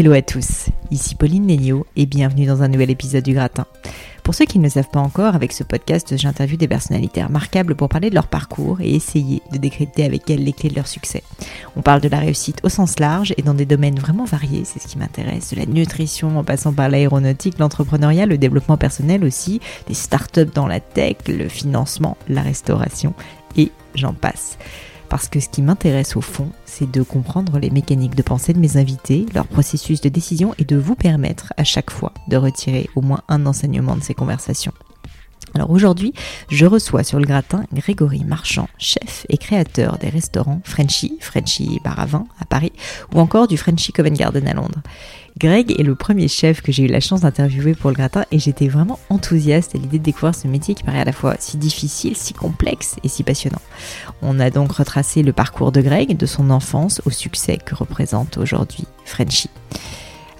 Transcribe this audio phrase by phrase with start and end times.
[0.00, 3.66] Hello à tous, ici Pauline Léniaud et bienvenue dans un nouvel épisode du Gratin.
[4.22, 7.74] Pour ceux qui ne le savent pas encore, avec ce podcast, j'interviewe des personnalités remarquables
[7.74, 10.86] pour parler de leur parcours et essayer de décrypter avec elles les clés de leur
[10.86, 11.24] succès.
[11.74, 14.80] On parle de la réussite au sens large et dans des domaines vraiment variés, c'est
[14.80, 19.60] ce qui m'intéresse, de la nutrition en passant par l'aéronautique, l'entrepreneuriat, le développement personnel aussi,
[19.88, 23.14] des startups dans la tech, le financement, la restauration
[23.56, 24.58] et j'en passe.
[25.08, 28.58] Parce que ce qui m'intéresse au fond, c'est de comprendre les mécaniques de pensée de
[28.58, 32.90] mes invités, leur processus de décision et de vous permettre à chaque fois de retirer
[32.94, 34.72] au moins un enseignement de ces conversations.
[35.54, 36.12] Alors aujourd'hui,
[36.50, 41.98] je reçois sur le gratin Grégory Marchand, chef et créateur des restaurants Frenchy, Frenchy Bar
[41.98, 42.72] à Vin à Paris,
[43.14, 44.82] ou encore du Frenchy Covent Garden à Londres.
[45.38, 48.40] Greg est le premier chef que j'ai eu la chance d'interviewer pour le gratin et
[48.40, 51.56] j'étais vraiment enthousiaste à l'idée de découvrir ce métier qui paraît à la fois si
[51.56, 53.60] difficile, si complexe et si passionnant.
[54.20, 58.36] On a donc retracé le parcours de Greg, de son enfance au succès que représente
[58.36, 59.48] aujourd'hui Frenchy.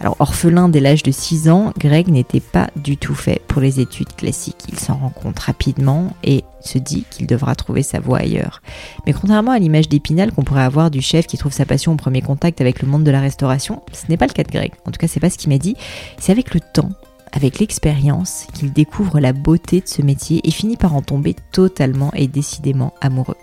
[0.01, 3.81] Alors, orphelin dès l'âge de 6 ans, Greg n'était pas du tout fait pour les
[3.81, 4.65] études classiques.
[4.69, 8.63] Il s'en rend compte rapidement et se dit qu'il devra trouver sa voie ailleurs.
[9.07, 11.97] Mais contrairement à l'image d'Épinal qu'on pourrait avoir du chef qui trouve sa passion au
[11.97, 14.73] premier contact avec le monde de la restauration, ce n'est pas le cas de Greg.
[14.87, 15.77] En tout cas, c'est pas ce qu'il m'a dit.
[16.19, 16.91] C'est avec le temps
[17.33, 22.11] avec l'expérience qu'il découvre la beauté de ce métier et finit par en tomber totalement
[22.15, 23.37] et décidément amoureux.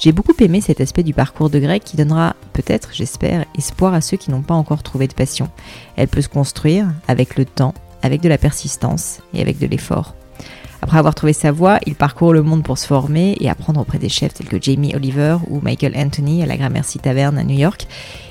[0.00, 4.00] J'ai beaucoup aimé cet aspect du parcours de Greg qui donnera peut-être, j'espère, espoir à
[4.00, 5.48] ceux qui n'ont pas encore trouvé de passion.
[5.96, 10.14] Elle peut se construire avec le temps, avec de la persistance et avec de l'effort.
[10.80, 13.98] Après avoir trouvé sa voie, il parcourt le monde pour se former et apprendre auprès
[13.98, 17.58] des chefs tels que Jamie Oliver ou Michael Anthony à la Gramercy Taverne à New
[17.58, 17.88] York.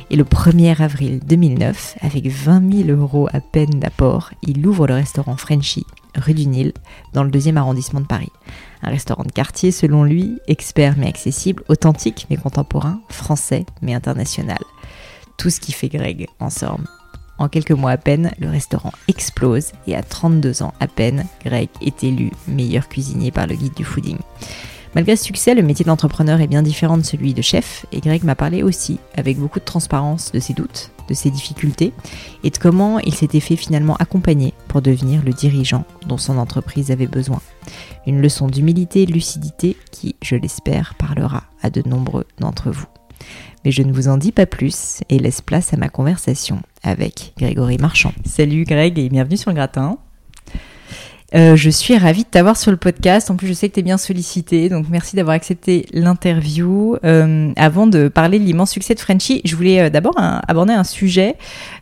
[0.09, 4.93] Et le 1er avril 2009, avec 20 000 euros à peine d'apport, il ouvre le
[4.93, 5.85] restaurant Frenchy,
[6.15, 6.71] rue du Nil,
[7.13, 8.31] dans le deuxième arrondissement de Paris.
[8.81, 14.59] Un restaurant de quartier, selon lui, expert mais accessible, authentique mais contemporain, français mais international.
[15.37, 16.85] Tout ce qui fait Greg, en somme.
[17.37, 21.69] En quelques mois à peine, le restaurant explose et à 32 ans à peine, Greg
[21.81, 24.17] est élu meilleur cuisinier par le guide du fooding.
[24.95, 28.23] Malgré ce succès, le métier d'entrepreneur est bien différent de celui de chef et Greg
[28.23, 31.93] m'a parlé aussi, avec beaucoup de transparence, de ses doutes, de ses difficultés
[32.43, 36.91] et de comment il s'était fait finalement accompagner pour devenir le dirigeant dont son entreprise
[36.91, 37.41] avait besoin.
[38.05, 42.87] Une leçon d'humilité et de lucidité qui, je l'espère, parlera à de nombreux d'entre vous.
[43.65, 47.33] Mais je ne vous en dis pas plus et laisse place à ma conversation avec
[47.37, 48.13] Grégory Marchand.
[48.25, 49.97] Salut Greg et bienvenue sur le gratin.
[51.35, 53.29] Euh, je suis ravie de t'avoir sur le podcast.
[53.29, 56.95] En plus, je sais que tu es bien sollicité, donc merci d'avoir accepté l'interview.
[57.03, 60.85] Euh, avant de parler de l'immense succès de Frenchy, je voulais euh, d'abord aborder un
[60.85, 61.35] sujet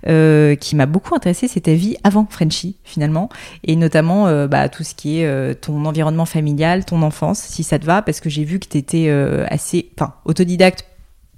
[0.07, 3.29] euh, qui m'a beaucoup intéressé, c'est ta vie avant Frenchy finalement,
[3.63, 7.77] et notamment euh, bah, tout ce qui est ton environnement familial, ton enfance, si ça
[7.77, 9.09] te va, parce que j'ai vu que tu étais
[9.49, 9.91] assez,
[10.25, 10.85] autodidacte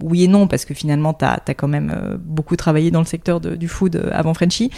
[0.04, 3.06] oui et non, parce que finalement, tu as, quand même euh, beaucoup travaillé dans le
[3.06, 4.70] secteur du food euh, avant Frenchy.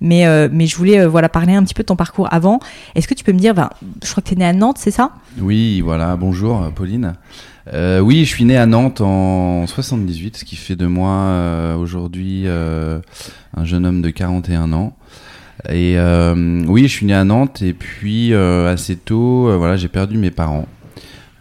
[0.00, 2.60] Mais, euh, mais je voulais voilà, parler un petit peu de ton parcours avant.
[2.94, 3.70] Est-ce que tu peux me dire, ben,
[4.02, 5.12] je crois que tu es né à Nantes, c'est ça?
[5.40, 7.14] Oui, voilà, bonjour Pauline.
[7.72, 13.64] oui, je suis né à Nantes en 78, ce qui fait de moi aujourd'hui un
[13.64, 14.96] jeune homme de 41 ans.
[15.68, 15.96] Et
[16.66, 20.66] oui, je suis né à Nantes et puis assez tôt, voilà, j'ai perdu mes parents.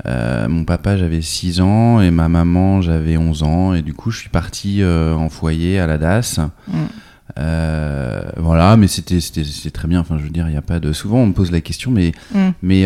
[0.05, 3.73] Euh, mon papa, j'avais 6 ans et ma maman, j'avais 11 ans.
[3.73, 6.39] Et du coup, je suis parti euh, en foyer à la DAS.
[6.67, 6.73] Mm.
[7.37, 9.99] Euh, voilà, mais c'était très bien.
[9.99, 10.93] Enfin, je veux dire, il n'y a pas de.
[10.93, 12.49] Souvent, on me pose la question, mais, mm.
[12.61, 12.85] mais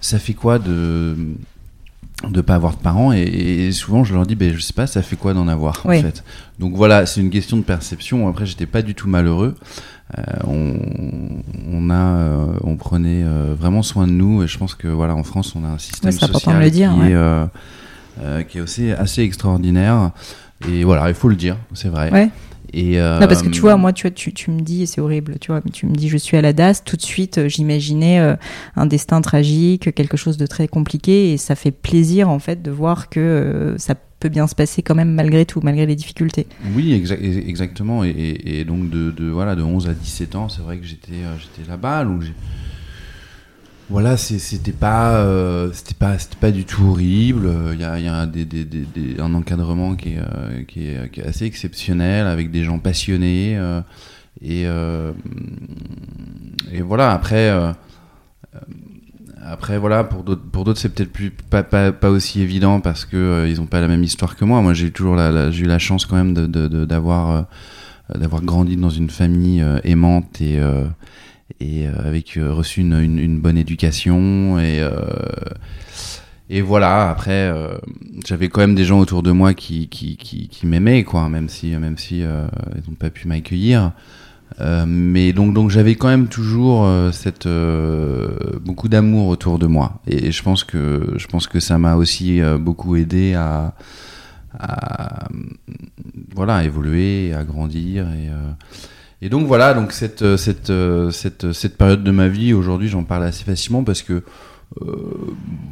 [0.00, 1.16] ça fait quoi de
[2.28, 4.86] de pas avoir de parents et, et souvent je leur dis ben je sais pas
[4.86, 5.98] ça fait quoi d'en avoir Oui.
[5.98, 6.24] en fait?
[6.58, 9.54] Donc voilà c'est une question de perception après j'étais pas du tout malheureux
[10.18, 10.78] Euh, on,
[11.72, 15.14] on a euh, on prenait euh, vraiment soin de nous et je pense que voilà
[15.16, 17.12] en France on a un système social de le dire, qui ouais.
[17.12, 20.10] est qui est aussi assez extraordinaire
[20.68, 22.30] et voilà il faut le dire c'est vrai Ouais.
[22.74, 24.86] Et euh, Non, parce que tu vois, moi, tu, vois, tu, tu me dis, et
[24.86, 27.02] c'est horrible, tu vois, mais tu me dis, je suis à la DAS, tout de
[27.02, 28.34] suite, euh, j'imaginais euh,
[28.76, 32.70] un destin tragique, quelque chose de très compliqué, et ça fait plaisir, en fait, de
[32.70, 36.46] voir que euh, ça peut bien se passer quand même malgré tout, malgré les difficultés.
[36.74, 38.04] Oui, exa- exactement.
[38.04, 40.86] Et, et- et donc de, de, voilà, de 11 à 17 ans, c'est vrai que
[40.86, 42.06] j'étais euh, j'étais là-bas.
[42.20, 42.32] J'ai-
[43.90, 47.50] voilà, c'était pas, euh, c'était pas, c'était pas du tout horrible.
[47.74, 52.78] Il y a, un encadrement qui est, euh, qui, est, assez exceptionnel, avec des gens
[52.78, 53.56] passionnés.
[53.58, 55.12] euh,
[56.72, 57.52] et, voilà, après.
[59.46, 63.88] après pour d'autres c'est peut-être plus pas, aussi évident parce que ils ont pas la
[63.88, 66.46] même histoire que moi moi j'ai toujours eu la chance quand même de
[66.86, 67.46] d'avoir
[68.14, 70.58] d'avoir grandi dans une famille aimante et
[71.60, 74.90] et euh, avec euh, reçu une, une, une bonne éducation et euh,
[76.50, 77.10] et voilà.
[77.10, 77.78] Après euh,
[78.26, 81.48] j'avais quand même des gens autour de moi qui qui qui, qui m'aimaient quoi même
[81.48, 83.92] si même si euh, ils n'ont pas pu m'accueillir.
[84.60, 87.48] Euh, mais donc, donc j'avais quand même toujours cette
[88.60, 90.00] beaucoup d'amour autour de moi.
[90.06, 93.74] Et, je pense que je pense que ça m'a aussi beaucoup aidé à,
[94.56, 95.28] à
[96.36, 98.28] voilà à évoluer, à grandir et
[99.24, 102.88] et donc voilà donc cette euh, cette euh, cette cette période de ma vie aujourd'hui
[102.88, 104.22] j'en parle assez facilement parce que
[104.82, 104.96] euh,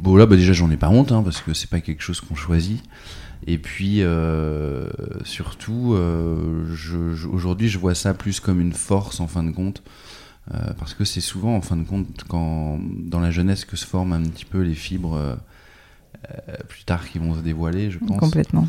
[0.01, 2.19] bon là bah déjà j'en ai pas honte hein, parce que c'est pas quelque chose
[2.21, 2.81] qu'on choisit
[3.45, 4.87] et puis euh,
[5.25, 9.51] surtout, euh, je, je- aujourd'hui, je vois ça plus comme une force en fin de
[9.51, 9.83] compte,
[10.53, 13.85] euh, parce que c'est souvent en fin de compte quand dans la jeunesse que se
[13.85, 15.35] forment un petit peu les fibres euh,
[16.31, 18.17] euh, plus tard qui vont se dévoiler, je pense.
[18.17, 18.65] Complètement.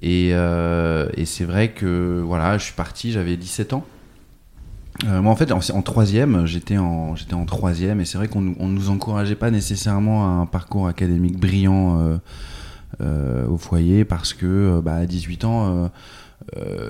[0.00, 3.84] Et, euh, et c'est vrai que voilà, je suis parti, j'avais 17 ans.
[5.06, 8.28] Euh, moi, en fait, en, en troisième, j'étais en, j'étais en troisième, et c'est vrai
[8.28, 12.16] qu'on on nous encourageait pas nécessairement à un parcours académique brillant euh,
[13.00, 15.90] euh, au foyer, parce que bah, à 18 ans,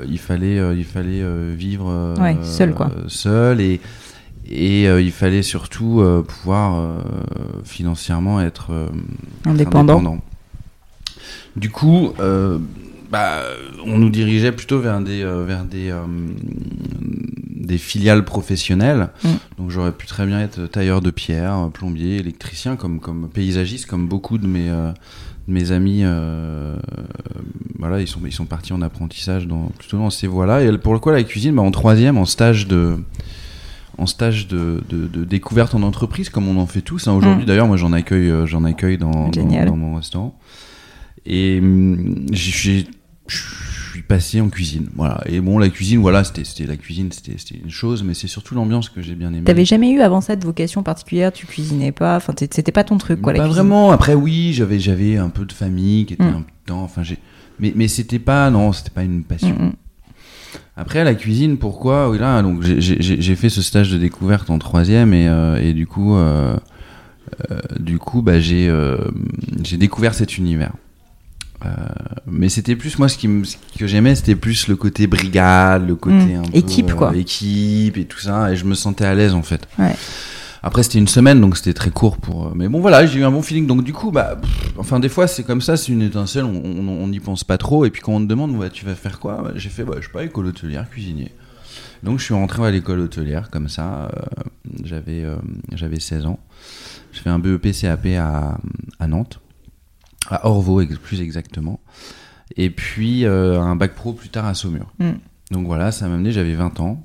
[0.07, 1.23] il fallait, il fallait
[1.55, 2.91] vivre Ouais, seul, quoi.
[3.09, 3.81] seul, et
[4.47, 6.99] et il fallait surtout pouvoir
[7.65, 8.71] financièrement être
[9.47, 10.19] être Indépendant.
[11.57, 12.13] Du coup,
[13.11, 13.43] bah,
[13.85, 16.03] on nous dirigeait plutôt vers des, euh, vers des, euh,
[17.51, 19.09] des filiales professionnelles.
[19.23, 19.29] Mm.
[19.59, 24.07] Donc j'aurais pu très bien être tailleur de pierre, plombier, électricien, comme, comme paysagiste, comme
[24.09, 24.91] beaucoup de mes, euh,
[25.49, 26.01] de mes amis.
[26.05, 26.77] euh,
[27.79, 30.63] voilà, ils sont, ils sont partis en apprentissage dans, plutôt dans ces voies-là.
[30.63, 32.97] Et pour le coup, la cuisine, bah, en troisième, en stage de
[33.97, 37.07] en stage de, de, de découverte en entreprise, comme on en fait tous.
[37.07, 37.13] hein.
[37.13, 37.47] Aujourd'hui, Mm.
[37.47, 39.29] d'ailleurs, moi, j'en accueille, euh, j'en accueille dans,
[39.67, 40.37] dans mon restaurant.
[41.27, 42.87] Et hum, j'ai-
[43.27, 43.37] je
[43.91, 44.89] suis passé en cuisine.
[44.97, 45.23] Voilà.
[45.27, 48.27] Et bon, la cuisine, voilà, c'était c'était la cuisine, c'était c'était une chose, mais c'est
[48.29, 49.45] surtout l'ambiance que j'ai bien aimé.
[49.45, 52.99] T'avais jamais eu avant ça de vocation particulière, tu cuisinais pas, enfin c'était pas ton
[52.99, 53.33] truc quoi.
[53.33, 53.93] la Pas vraiment.
[53.93, 56.29] Après, oui, j'avais j'avais un peu de famille qui était Mm.
[56.29, 56.83] un peu dedans.
[56.83, 57.17] Enfin, j'ai.
[57.61, 59.57] Mais mais c'était pas non, c'était pas une passion.
[59.59, 59.73] Mm, mm.
[60.77, 62.11] Après la cuisine, pourquoi?
[62.11, 65.87] Oui là, donc j'ai- fait ce stage de découverte en troisième et, euh, et du
[65.87, 66.57] coup, euh,
[67.51, 68.71] euh, du coup, bah j'ai
[69.63, 70.73] j'ai découvert cet univers.
[71.65, 71.69] Euh,
[72.27, 75.87] mais c'était plus moi ce qui me- ce que j'aimais, c'était plus le côté brigade,
[75.87, 76.41] le côté Mm.
[76.41, 77.11] un peu, Équipe, quoi.
[77.13, 79.67] euh, équipe et tout ça, et je me sentais à l'aise en fait.
[79.79, 79.95] Ouais.
[80.63, 82.47] Après c'était une semaine donc c'était très court pour.
[82.49, 84.99] euh, Mais bon voilà, j'ai eu un bon feeling donc du coup bah, pff, enfin
[85.01, 88.03] des fois c'est comme ça, c'est une étincelle, on n'y pense pas trop et puis
[88.03, 90.25] quand on te demande tu vas faire quoi, Bah, j'ai fait bah je sais pas
[90.25, 91.33] école hôtelière, cuisinier.
[92.03, 94.19] Donc je suis rentré à l'école hôtelière comme ça, euh,
[94.85, 95.25] j'avais
[95.75, 96.39] j'avais 16 ans.
[97.13, 98.59] Je fais un BEP CAP à,
[98.99, 99.41] à Nantes,
[100.29, 101.81] à Orvaux plus exactement.
[102.57, 104.93] Et puis euh, un bac pro plus tard à Saumur.
[104.99, 105.13] Mm.
[105.51, 107.03] Donc voilà, ça m'a amené, j'avais 20 ans.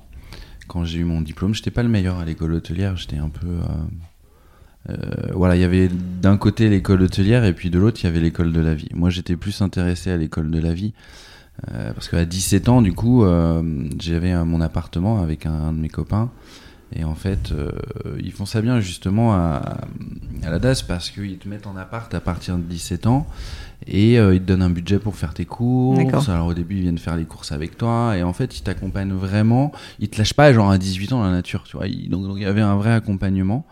[0.68, 3.48] Quand j'ai eu mon diplôme, j'étais pas le meilleur à l'école hôtelière, j'étais un peu.
[3.48, 5.90] euh, euh, voilà, il y avait
[6.22, 8.88] d'un côté l'école hôtelière et puis de l'autre, il y avait l'école de la vie.
[8.94, 10.94] Moi, j'étais plus intéressé à l'école de la vie.
[11.68, 13.26] parce qu'à 17 ans, du coup,
[14.00, 16.32] j'avais mon appartement avec un, un de mes copains.
[16.96, 17.72] Et en fait, euh,
[18.22, 19.78] ils font ça bien justement à,
[20.44, 23.28] à la DAS parce qu'ils te mettent en appart à partir de 17 ans
[23.86, 26.00] et euh, ils te donnent un budget pour faire tes courses.
[26.30, 29.14] Alors au début, ils viennent faire les courses avec toi et en fait, ils t'accompagnent
[29.14, 29.72] vraiment.
[30.00, 31.88] Ils te lâchent pas genre à 18 ans dans la nature, tu vois.
[31.88, 33.66] Donc, il y avait un vrai accompagnement.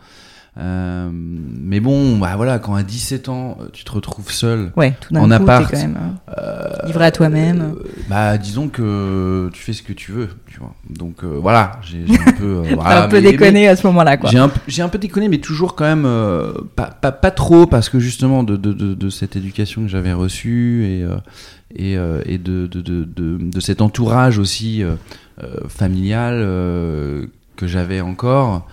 [0.59, 5.13] Euh, mais bon, bah voilà, quand à 17 ans, tu te retrouves seul Ouais, tout
[5.13, 5.97] d'un en coup, appart, quand même
[6.29, 7.73] euh, euh, livré à toi-même.
[7.77, 10.73] euh, bah disons que tu fais ce que tu veux, tu vois.
[10.89, 13.85] Donc euh, voilà, j'ai un peu, euh, T'as voilà, un peu mais- déconné à ce
[13.85, 14.31] moment-là, quoi.
[14.31, 17.89] J'ai un, un peu déconné, mais toujours quand même euh, pas, pas, pas trop, parce
[17.89, 21.17] que justement de, de, de, de cette éducation que j'avais reçue et, euh,
[21.75, 24.95] et, euh, et de, de, de, de, de cet entourage aussi euh,
[25.43, 28.65] euh, familial euh, que j'avais encore,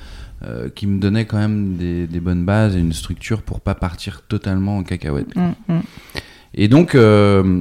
[0.42, 3.74] euh, qui me donnait quand même des, des bonnes bases et une structure pour pas
[3.74, 5.34] partir totalement en cacahuète.
[5.36, 5.80] Mm, mm.
[6.54, 7.60] Et donc, euh,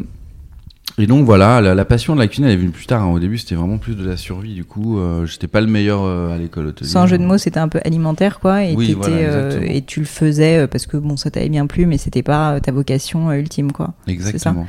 [1.00, 3.01] et donc voilà, la, la passion de la cuisine elle est venue plus tard.
[3.01, 3.12] hein.
[3.12, 4.53] Au début, c'était vraiment plus de la survie.
[4.53, 6.92] Du coup, euh, j'étais pas le meilleur euh, à l'école hôtelière.
[6.92, 8.63] Sans jeu de mots, c'était un peu alimentaire, quoi.
[8.63, 11.98] Et, Oui, voilà, et tu le faisais parce que bon, ça t'avait bien plu, mais
[11.98, 13.94] c'était pas ta vocation ultime, quoi.
[14.08, 14.68] Exactement.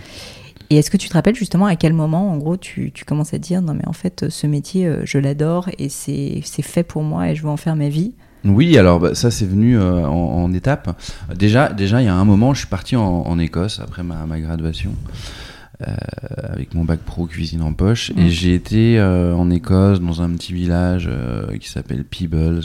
[0.70, 3.34] Et est-ce que tu te rappelles justement à quel moment, en gros, tu, tu commences
[3.34, 6.42] à te dire non, mais en fait, euh, ce métier, euh, je l'adore et c'est
[6.42, 8.14] fait pour moi et je veux en faire ma vie?
[8.44, 11.00] Oui, alors bah, ça c'est venu euh, en, en étapes.
[11.34, 14.26] Déjà, déjà, il y a un moment, je suis parti en, en Écosse après ma,
[14.26, 14.94] ma graduation
[15.86, 15.94] euh,
[16.50, 20.30] avec mon bac pro cuisine en poche et j'ai été euh, en Écosse dans un
[20.30, 22.62] petit village euh, qui s'appelle Peebles.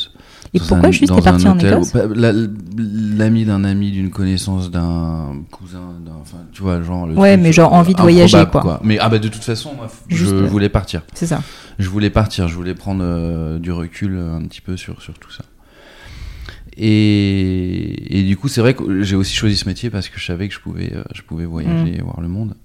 [0.53, 4.72] Et Dans pourquoi un- juste t'es parti en hôtel Écosse L'ami d'un ami, d'une connaissance
[4.72, 5.79] d'un cousin,
[6.22, 7.06] enfin tu vois genre.
[7.06, 8.79] Le Ouais, truc, mais genre envie de voyager, improbable, quoi.
[8.84, 11.03] Mais ah bah de toute façon, moi, je Juste, voulais partir.
[11.13, 11.41] C'est ça.
[11.77, 15.13] Je voulais partir, je voulais prendre euh, du recul euh, un petit peu sur, sur
[15.20, 15.44] tout ça.
[16.77, 20.25] Et, et du coup, c'est vrai que j'ai aussi choisi ce métier parce que je
[20.25, 22.56] savais que je pouvais, euh, je pouvais voyager et voir le monde.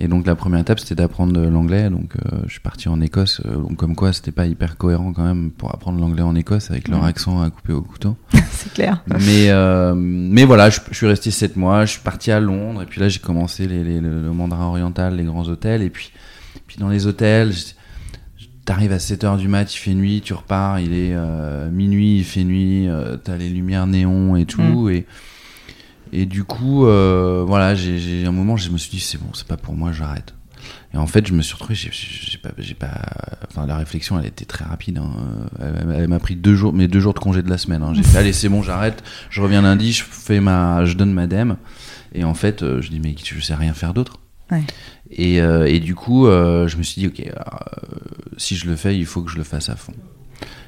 [0.00, 1.90] Et donc la première étape, c'était d'apprendre l'anglais.
[1.90, 3.42] Donc euh, je suis parti en Écosse.
[3.46, 6.70] euh, donc comme quoi, c'était pas hyper cohérent quand même pour apprendre l'anglais en Écosse
[6.70, 7.06] avec leur Mm.
[7.06, 8.16] accent à couper au couteau.
[8.50, 9.02] c'est clair.
[9.08, 11.84] mais euh, mais voilà, je, je suis resté sept mois.
[11.84, 14.66] Je suis parti à Londres et puis là j'ai commencé les, les- le, le mandarin
[14.66, 16.12] oriental, les grands hôtels et puis
[16.66, 17.52] puis dans les hôtels,
[18.64, 21.16] t'arrives à 7 heures du mat, il fait nuit, tu repars, il est
[21.72, 22.86] minuit, il fait nuit,
[23.24, 25.06] t'as les lumières néons et tout et
[26.12, 29.46] et du coup euh, voilà, j'ai un moment je me suis dit c'est bon, c'est
[29.46, 30.34] pas pour moi, j'arrête.
[30.92, 32.48] Et en fait, je me suis retrouvé, j'ai pas,
[32.78, 33.00] pas,
[33.48, 34.98] enfin, la réflexion, elle était très rapide.
[34.98, 35.10] hein.
[35.60, 37.82] Elle, elle m'a pris deux jours, mes deux jours de congé de la semaine.
[37.82, 37.92] hein.
[37.94, 39.02] J'ai fait, allez, c'est bon, j'arrête.
[39.30, 41.58] Je reviens lundi, je fais ma, je donne ma dème.
[42.14, 44.18] Et en fait, euh, je dis, mais je sais rien faire d'autre.
[44.50, 44.64] Ouais.
[45.10, 47.22] Et, euh, et du coup, euh, je me suis dit, ok,
[48.38, 49.92] si je le fais, il faut que je le fasse à fond.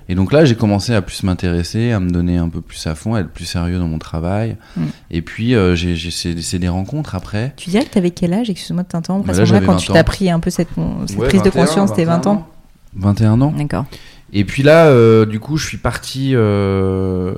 [0.09, 2.95] Et donc là, j'ai commencé à plus m'intéresser, à me donner un peu plus à
[2.97, 4.57] fond, à être plus sérieux dans mon travail.
[4.77, 4.83] Mm.
[5.13, 7.53] Et puis, euh, j'ai, j'ai- c'est, c'est des rencontres après.
[7.57, 9.29] Tu dirais que t'avais quel âge Excuse-moi de t'interrompre.
[9.31, 9.95] À là, ce moment-là, j'avais quand 20 tu ans.
[9.95, 10.69] t'as pris un peu cette,
[11.07, 12.49] cette Ouais, prise de 21, conscience, t'es 20 ans
[12.97, 13.53] 21 ans.
[13.57, 13.85] D'accord.
[14.33, 16.33] Et puis là, euh, du coup, je suis parti.
[16.35, 17.35] euh,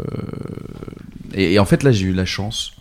[1.34, 2.72] et, et en fait, là, j'ai eu la chance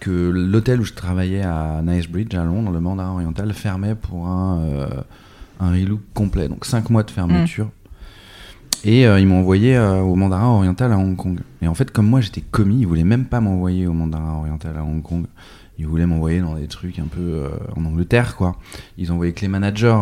[0.00, 4.58] que l'hôtel où je travaillais à Nicebridge, à Londres, le Mandarin Oriental, fermait pour un,
[4.60, 4.86] euh,
[5.60, 6.48] un relook complet.
[6.48, 7.68] Donc 5 mois de fermeture.
[8.84, 11.40] Et euh, ils m'ont envoyé euh, au Mandarin Oriental à Hong Kong.
[11.62, 14.76] Et en fait, comme moi, j'étais commis, ils voulaient même pas m'envoyer au Mandarin Oriental
[14.76, 15.24] à Hong Kong.
[15.78, 18.56] Ils voulaient m'envoyer dans des trucs un peu euh, en Angleterre, quoi.
[18.98, 19.96] Ils envoyaient que les managers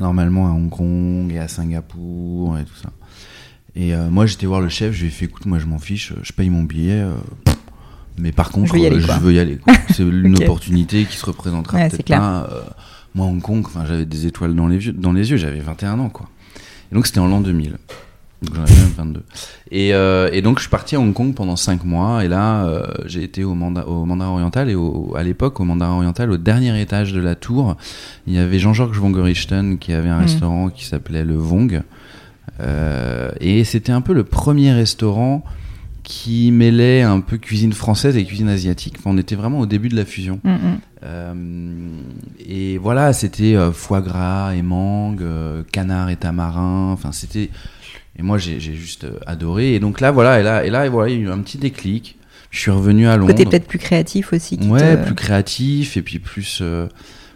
[0.00, 2.90] normalement à Hong Kong et à Singapour et tout ça.
[3.76, 6.12] Et moi, j'étais voir le chef, je lui ai fait écoute, moi je m'en fiche,
[6.22, 7.04] je paye mon billet.
[8.18, 9.58] mais par contre, Je veux y aller, veux y.
[9.90, 12.48] C'est une opportunité qui se représentera Ouais, peut-être pas.
[13.14, 16.08] moi, Hong Kong, j'avais des étoiles dans les yeux, dans les yeux j'avais 21 ans,
[16.08, 16.28] quoi.
[16.90, 17.76] Et donc, c'était en l'an 2000.
[18.42, 19.22] Donc, j'en avais même 22.
[19.70, 22.24] Et, euh, et donc, je suis parti à Hong Kong pendant 5 mois.
[22.24, 24.70] Et là, euh, j'ai été au, manda, au Mandarin Oriental.
[24.70, 27.76] Et au, à l'époque, au Mandarin Oriental, au dernier étage de la tour,
[28.26, 30.22] il y avait Jean-Georges Von Gorichten qui avait un Mhm.
[30.22, 31.82] restaurant qui s'appelait Le Vong.
[32.60, 35.44] Euh, et c'était un peu le premier restaurant
[36.02, 38.96] qui mêlait un peu cuisine française et cuisine asiatique.
[38.98, 40.40] Enfin, on était vraiment au début de la fusion.
[40.44, 40.78] Mm, mm.
[42.46, 46.90] Et voilà, c'était euh, foie gras et mangue, euh, canard et tamarin.
[46.92, 47.50] Enfin, c'était.
[48.18, 49.74] Et moi, j'ai juste euh, adoré.
[49.74, 51.38] Et donc là, voilà, et là, et là, et voilà, il y a eu un
[51.38, 52.16] petit déclic.
[52.50, 53.32] Je suis revenu à Londres.
[53.32, 54.58] Côté peut-être plus créatif aussi.
[54.64, 56.86] Ouais, te- plus créatif et puis plus, euh,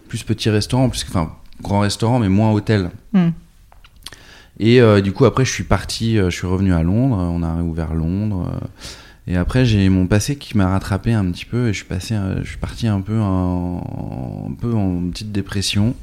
[0.09, 1.31] plus petit restaurant, plus, enfin,
[1.61, 2.91] grand restaurant, mais moins hôtel.
[3.13, 3.29] Mm.
[4.59, 7.41] Et euh, du coup, après, je suis parti, euh, je suis revenu à Londres, on
[7.43, 8.51] a réouvert Londres.
[8.53, 8.67] euh,
[9.27, 12.13] et après, j'ai mon passé qui m'a rattrapé un petit peu et je suis, passé,
[12.15, 15.95] euh, je suis parti un peu en, un peu en petite dépression.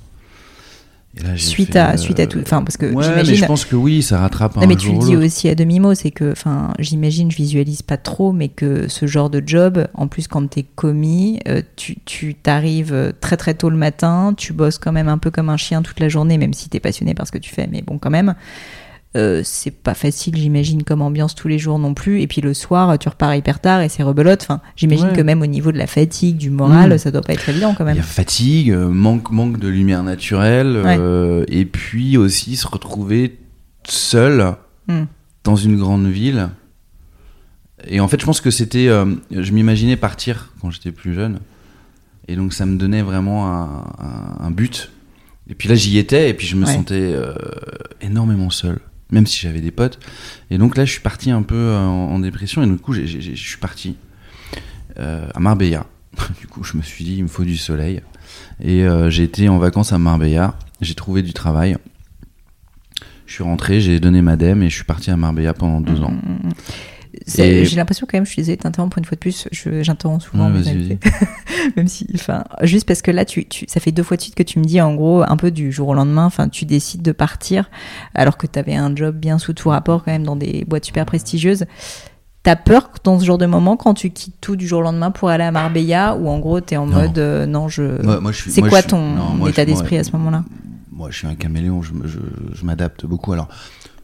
[1.15, 2.41] Et là, j'ai Suite fait, à, euh, suite à tout.
[2.41, 3.35] Enfin, parce que Ouais, mais j'imagine.
[3.37, 5.49] je pense que oui, ça rattrape un Non, mais tu jour le ou dis aussi
[5.49, 9.43] à demi-mot, c'est que, enfin, j'imagine, je visualise pas trop, mais que ce genre de
[9.45, 13.77] job, en plus, quand t'es commis, euh, tu, tu t'arrives euh, très très tôt le
[13.77, 16.71] matin, tu bosses quand même un peu comme un chien toute la journée, même si
[16.71, 18.35] t'es passionné par ce que tu fais, mais bon, quand même.
[19.15, 22.23] Euh, c'est pas facile, j'imagine, comme ambiance tous les jours non plus.
[22.23, 24.41] Et puis le soir, tu repars hyper tard et c'est rebelote.
[24.43, 25.13] Enfin, j'imagine Ouais.
[25.13, 26.99] que même au niveau de la fatigue, du moral, Mm.
[26.99, 27.97] ça doit pas être évident quand Il même.
[27.97, 30.97] y a fatigue, euh, manque, manque de lumière naturelle, Ouais.
[30.99, 33.39] euh, et puis aussi se retrouver
[33.85, 34.55] seul
[34.89, 35.03] Mm.
[35.45, 36.49] dans une grande ville
[37.89, 38.87] et en fait, je pense que c'était.
[38.89, 41.41] euh, je m'imaginais partir quand j'étais plus jeune.
[42.29, 44.91] Et donc, ça me donnait vraiment un, un- un but.
[45.51, 46.73] Et puis là, j'y étais, et puis je me Ouais.
[46.73, 47.35] sentais euh,
[48.01, 48.79] énormément seul,
[49.13, 50.01] même si j'avais des potes.
[50.51, 53.35] Et donc là, je suis parti un peu euh, en, dépression, et du coup, je
[53.35, 53.97] suis parti
[54.99, 55.87] euh, à Marbella.
[56.41, 58.01] du coup, je me suis dit, il me faut du soleil.
[58.61, 61.77] Et euh, j'ai été en vacances à Marbella, j'ai trouvé du travail.
[63.27, 66.03] Je suis rentré, j'ai donné ma dème et je suis parti à Marbella pendant deux
[66.03, 66.13] ans.
[67.39, 70.25] Et- J'ai l'impression quand même, je suis désolée de t'interrompre une fois de plus, j'interromps
[70.25, 70.51] souvent.
[70.51, 70.99] Ouais, invités.
[71.77, 74.35] même si, enfin, juste parce que là, tu, tu, ça fait deux fois de suite
[74.35, 77.03] que tu me dis en gros un peu du jour au lendemain, enfin, tu décides
[77.03, 77.71] de partir
[78.15, 80.85] alors que tu avais un job bien sous tout rapport quand même dans des boîtes
[80.87, 81.65] super prestigieuses.
[82.45, 84.83] T'as peur que dans ce genre de moment quand tu quittes tout du jour au
[84.83, 87.03] lendemain pour aller à Marbella ou en gros t'es en Non.
[87.03, 88.03] mode euh, non je.
[88.03, 90.11] Moi- moi, je suis- C'est quoi je suis- ton non, moi, état d'esprit à ce
[90.13, 90.45] moment-là?
[90.91, 92.19] Moi, je suis un caméléon, je, je,
[92.55, 93.33] je m'adapte beaucoup.
[93.33, 93.49] Alors,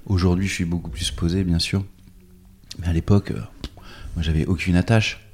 [0.06, 1.82] aujourd'hui, je suis beaucoup plus posé, bien sûr.
[2.80, 3.40] Mais à l'époque, euh,
[4.14, 5.24] moi, j'avais aucune attache.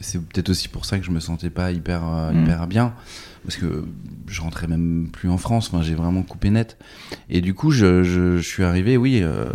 [0.00, 2.42] C'est peut-être aussi pour ça que je me sentais pas hyper, euh, Mm.
[2.42, 2.94] hyper bien.
[3.44, 3.84] Parce que
[4.28, 5.70] je rentrais même plus en France.
[5.72, 6.76] Enfin, j'ai vraiment coupé net.
[7.30, 9.20] Et du coup, je, je, je suis arrivé, oui.
[9.22, 9.46] euh,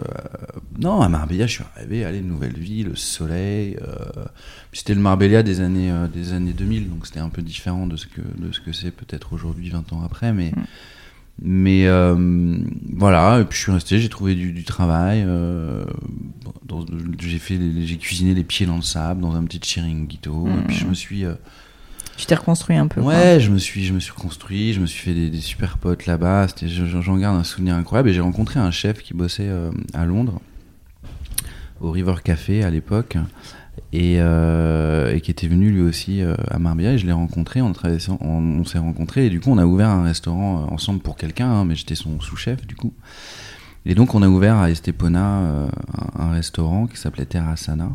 [0.79, 3.77] non, à Marbella, je suis arrivé, allez, nouvelle vie, le soleil.
[3.87, 4.25] euh,
[4.73, 6.89] c'était le Marbella des années, euh, des années 2000.
[6.89, 9.93] Donc, c'était un peu différent de ce que, de ce que c'est peut-être aujourd'hui, 20
[9.93, 10.33] ans après.
[10.33, 10.51] Mais.
[11.41, 12.57] Mais euh,
[12.95, 15.23] voilà, et puis je suis resté, j'ai trouvé du, du travail.
[15.25, 15.83] euh,
[17.19, 20.47] j'ai fait, j'ai cuisiné les pieds dans le sable dans un petit chiringuito.
[20.47, 21.33] Et puis je me suis, euh,
[22.17, 23.01] Tu t'es reconstruit un peu.
[23.01, 23.13] quoi.
[23.13, 25.77] ouais, je me suis, je me suis construit, je me suis fait des, des super
[25.79, 26.47] potes là-bas.
[26.65, 28.09] J'en garde un souvenir incroyable.
[28.09, 29.49] Et j'ai rencontré un chef qui bossait
[29.93, 30.39] à Londres,
[31.81, 33.17] au River Café à l'époque,
[33.91, 36.93] et, euh, et qui était venu lui aussi euh, à Marbella.
[36.93, 39.65] Et je l'ai rencontré, on, a traversé- on, s'est rencontrés, et du coup on a
[39.65, 42.93] ouvert un restaurant euh, ensemble pour quelqu'un, hein, mais j'étais son sous-chef du coup.
[43.85, 45.67] Et donc on a ouvert à Estepona
[46.17, 47.89] un, restaurant qui s'appelait Terrasana.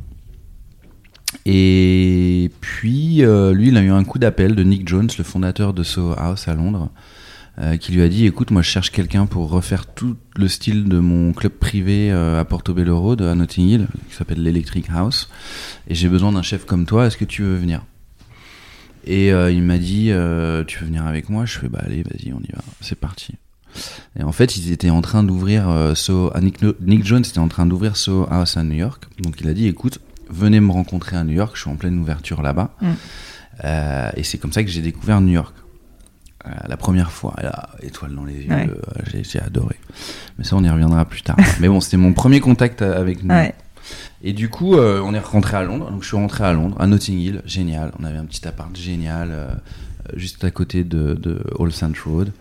[1.44, 5.82] Et puis, lui, il a eu un coup d'appel de Nick Jones, le fondateur de
[5.82, 6.90] Soho House à Londres,
[7.61, 10.85] euh, qui lui a dit Écoute, moi, je cherche quelqu'un pour refaire tout le style
[10.85, 15.29] de mon club privé euh, à Portobello Road, à Notting Hill, qui s'appelle l'Electric House.
[15.88, 17.85] Et j'ai besoin d'un chef comme toi, est-ce que tu veux venir?
[19.05, 20.12] Et euh, il m'a dit
[20.67, 21.47] Tu veux venir avec moi?
[21.47, 23.35] Je fais Bah, allez, vas-y, on y va, c'est parti.
[24.19, 27.49] Et en fait, ils étaient en train d'ouvrir Soho- ah, Nick, Nick Jones était en
[27.49, 29.05] train d'ouvrir Soho House à New York.
[29.21, 29.99] Donc il a dit écoute,
[30.31, 32.77] venez me rencontrer à New York, je suis en pleine ouverture là-bas.
[32.81, 32.93] Mm.
[34.17, 35.54] Et c'est comme ça que j'ai découvert New York.
[36.47, 38.69] Euh, la première fois, là, étoile dans les yeux, Ouais.
[38.71, 39.77] euh, j'ai, adoré.
[40.39, 41.37] Mais ça, on y reviendra plus tard.
[41.61, 43.55] Mais bon, c'était mon premier contact avec New Ouais.
[44.23, 45.91] Et du coup, euh, on est rentré à Londres.
[45.91, 47.93] Donc je suis rentré à Londres, à Notting Hill, génial.
[47.99, 49.53] On avait un petit appart génial, euh, euh,
[50.17, 52.33] juste à côté de, de All Saints Road,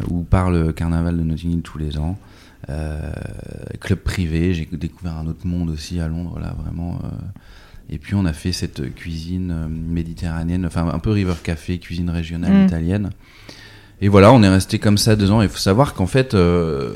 [0.00, 2.18] euh, où part le carnaval de Notting Hill tous les ans.
[2.68, 3.10] Euh,
[3.80, 7.00] club privé, j'ai découvert un autre monde aussi à Londres, là, vraiment.
[7.90, 12.10] Et puis on a fait cette cuisine euh, méditerranéenne, enfin un peu River Café, cuisine
[12.10, 12.66] régionale Mm.
[12.66, 13.10] italienne.
[14.00, 15.42] Et voilà, on est resté comme ça deux ans.
[15.42, 16.92] Il faut savoir qu'en fait, euh,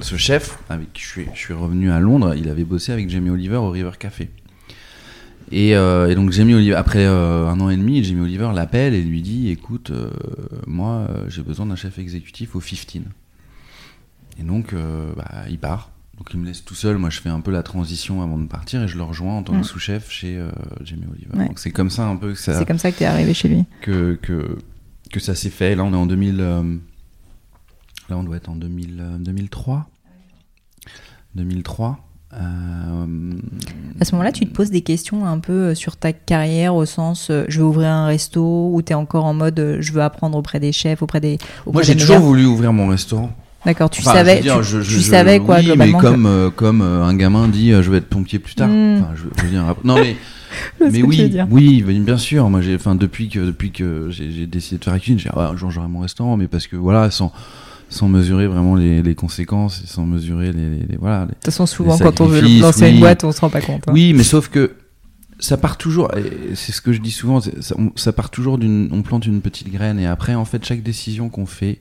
[0.00, 3.10] ce chef, avec qui je suis, je suis revenu à Londres, il avait bossé avec
[3.10, 4.30] Jamie Oliver au River Café.
[5.50, 8.94] Et, euh, et donc Jamie Oliver, après euh, un an et demi, Jamie Oliver l'appelle
[8.94, 9.92] et lui dit, écoute,
[10.66, 13.02] moi, j'ai besoin d'un chef exécutif au 15.
[14.38, 14.74] Et donc,
[15.16, 15.90] bah, il part.
[16.18, 16.98] Donc il me laisse tout seul.
[16.98, 19.42] Moi, je fais un peu la transition avant de partir et je le rejoins en
[19.42, 19.60] tant Mm.
[19.62, 20.50] que sous-chef chez euh,
[20.84, 21.36] Jamie Oliver.
[21.36, 21.46] Ouais.
[21.48, 23.48] Donc c'est comme ça un peu que ça, C'est comme ça que t'es arrivé chez
[23.48, 23.64] lui.
[23.80, 24.58] que, que,
[25.10, 25.74] que ça s'est fait.
[25.74, 26.36] Là, on est en 2000.
[26.40, 26.62] euh,
[28.08, 29.88] là, on doit être en 2000, euh, 2003.
[31.34, 31.98] 2003.
[32.34, 33.32] Euh,
[34.00, 37.30] À ce moment-là, tu te poses des questions un peu sur ta carrière au sens
[37.48, 40.58] je veux ouvrir un resto ou tu es encore en mode je veux apprendre auprès
[40.60, 41.34] des chefs, auprès des.
[41.66, 43.30] auprès Moi, j'ai toujours voulu ouvrir mon restaurant.
[43.64, 45.98] D'accord, tu Enfin, savais, je veux dire, tu, je- je- savais quoi oui, globalement.
[45.98, 48.54] mais que- comme, euh, comme euh, un gamin dit euh, je vais être pompier plus
[48.54, 48.68] tard.
[48.68, 48.98] Mm.
[49.02, 50.16] Enfin, je, veux dire, non, mais,
[50.90, 52.50] mais oui, oui, bien sûr.
[52.50, 55.34] Moi, j'ai, enfin, depuis que, depuis que j'ai, décidé de faire la cuisine, j'ai dit,
[55.36, 57.32] ah, un jour j'aurai mon restaurant, mais parce que voilà, sans,
[57.88, 61.26] sans mesurer vraiment les, les conséquences et sans mesurer les, les- les- voilà.
[61.26, 63.84] De toute façon, souvent, quand on veut lancer une boîte, on se rend pas compte.
[63.86, 63.92] hein.
[63.92, 64.72] Oui, mais sauf que
[65.38, 66.10] ça part toujours,
[66.54, 69.24] c'est ce que je dis souvent, c'est- ça, on- ça part toujours d'une, on plante
[69.26, 71.80] une petite graine et après, en fait, chaque décision qu'on fait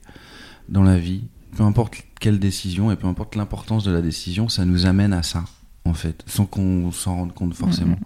[0.69, 1.23] dans la vie,
[1.55, 5.23] peu importe quelle décision et peu importe l'importance de la décision, ça nous amène à
[5.23, 5.43] ça,
[5.85, 7.97] en fait, sans qu'on s'en rende compte forcément.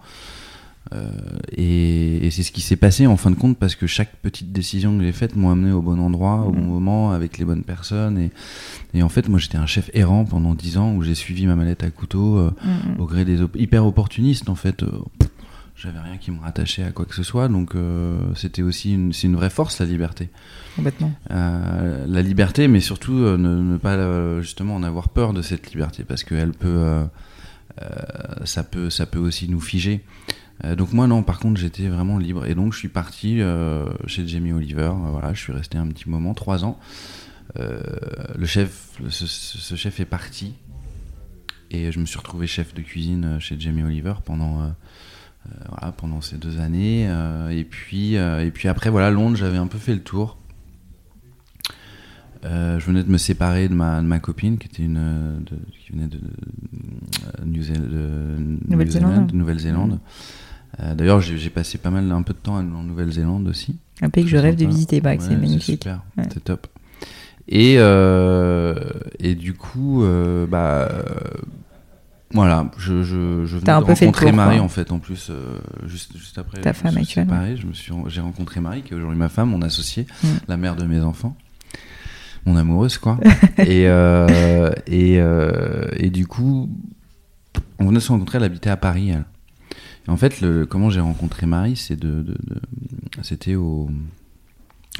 [0.94, 1.10] Euh,
[1.50, 4.52] et, et c'est ce qui s'est passé en fin de compte parce que chaque petite
[4.52, 6.68] décision que j'ai faite m'a amené au bon endroit, au bon Mhm.
[6.68, 8.18] moment, avec les bonnes personnes.
[8.18, 8.30] Et,
[8.94, 11.56] et en fait, moi j'étais un chef errant pendant 10 ans où j'ai suivi ma
[11.56, 13.00] mallette à couteau euh, mm.
[13.00, 14.84] au gré des op- hyper opportunistes en fait.
[14.84, 15.28] euh, pff,
[15.76, 19.12] J'avais rien qui me rattachait à quoi que ce soit, donc euh, c'était aussi une,
[19.12, 20.30] c'est une vraie force la liberté.
[20.74, 21.12] Complètement.
[21.30, 25.70] Euh, la liberté, mais surtout euh, ne, ne pas justement en avoir peur de cette
[25.72, 27.04] liberté parce qu'elle peut,
[28.44, 30.02] ça peut ça peut aussi nous figer.
[30.78, 33.42] donc moi non, par contre j'étais vraiment libre et donc je suis parti
[34.06, 34.92] chez Jamie Oliver.
[35.10, 36.78] voilà, je suis resté un petit moment, trois ans.
[37.54, 40.54] le chef, ce, ce, chef est parti
[41.70, 44.72] et je me suis retrouvé chef de cuisine chez Jamie Oliver pendant
[45.68, 47.06] voilà, pendant ces deux années.
[47.08, 50.38] Euh, et, puis, euh, et puis après, voilà, Londres, j'avais un peu fait le tour.
[52.42, 55.44] je venais de me séparer de ma, de ma copine qui était une
[55.80, 56.18] qui venait de,
[57.44, 59.32] Nouvelle-Zélande.
[59.32, 59.98] Nouvelle-Zélande.
[60.94, 63.76] D'ailleurs, j'ai passé pas mal un peu de temps en Nouvelle-Zélande aussi.
[64.02, 65.88] Un pays que je rêve de visiter, bah, c'est magnifique.
[66.32, 66.66] C'est top.
[67.48, 70.04] Et, et du coup,
[70.48, 70.88] bah,
[72.32, 76.38] voilà, je, je, je venais de rencontrer Marie en fait, en plus, euh, juste, juste,
[76.38, 76.60] après.
[76.60, 77.28] Ta femme actuelle.
[77.56, 80.28] je me suis, j'ai rencontré Marie, qui est aujourd'hui ma femme, mon associée, mm.
[80.48, 81.36] la mère de mes enfants,
[82.44, 83.18] mon amoureuse quoi.
[83.58, 86.68] et euh, et, euh, et du coup,
[87.78, 89.10] on venait de se rencontrer, elle habitait à Paris.
[89.10, 92.36] Et en fait, le, comment j'ai rencontré Marie, c'est de, de,
[93.22, 93.88] c'était au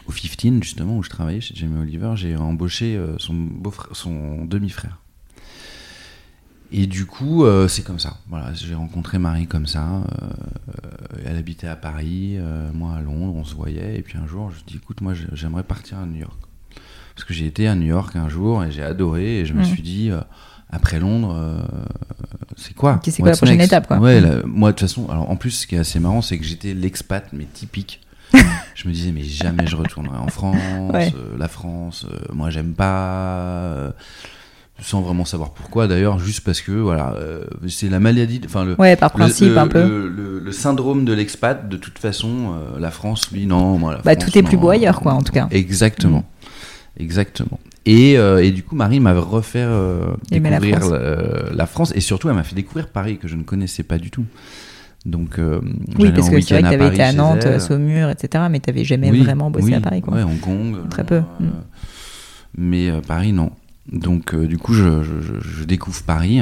[0.06, 5.00] au 15 justement où je travaillais chez Jamie Oliver, j'ai embauché son beau son demi-frère.
[6.72, 8.16] Et du coup, euh, c'est comme ça.
[8.28, 9.84] Voilà, j'ai rencontré Marie comme ça.
[9.84, 10.30] Euh,
[11.24, 13.98] elle habitait à Paris, euh, moi à Londres, on se voyait.
[13.98, 16.38] Et puis un jour, je dis, écoute, moi, j'aimerais partir à New York.
[17.14, 19.40] Parce que j'ai été à New York un jour et j'ai adoré.
[19.40, 20.10] Et je me suis dit,
[20.70, 21.64] après Londres,
[22.56, 23.00] c'est quoi?
[23.02, 23.98] C'est quoi la prochaine étape quoi?
[23.98, 26.44] Ouais, moi de toute façon, alors en plus, ce qui est assez marrant, c'est que
[26.44, 28.02] j'étais l'expat, mais typique.
[28.74, 30.58] je me disais, mais jamais je retournerai en France.
[31.38, 33.94] la France, moi, j'aime pas
[34.80, 38.74] sans vraiment savoir pourquoi d'ailleurs juste parce que voilà euh, c'est la maladie enfin le
[38.78, 40.12] ouais par principe le, un peu.
[40.44, 44.36] le, syndrome de l'expat de toute façon euh, la France lui non moi, bah, tout
[44.36, 45.48] est plus beau ailleurs quoi en tout cas.
[45.50, 46.24] Exactement.
[46.98, 47.02] Mm.
[47.02, 47.60] exactement.
[47.84, 49.66] Et, euh, et, du coup Marie m'a refait
[50.30, 50.92] découvrir la France.
[51.52, 51.92] La, France.
[51.94, 54.24] et surtout elle m'a fait découvrir Paris que je ne connaissais pas du tout.
[55.06, 55.40] Donc
[55.98, 58.70] oui parce que c'est vrai que tu avais été à Nantes Saumur etc mais tu
[58.70, 60.14] n'avais jamais vraiment bossé à Paris quoi.
[60.14, 61.20] ouais Hong Kong très peu.
[61.40, 61.46] mm.
[62.58, 63.50] mais Paris non
[63.90, 66.40] donc euh, du coup, je, je, découvre Paris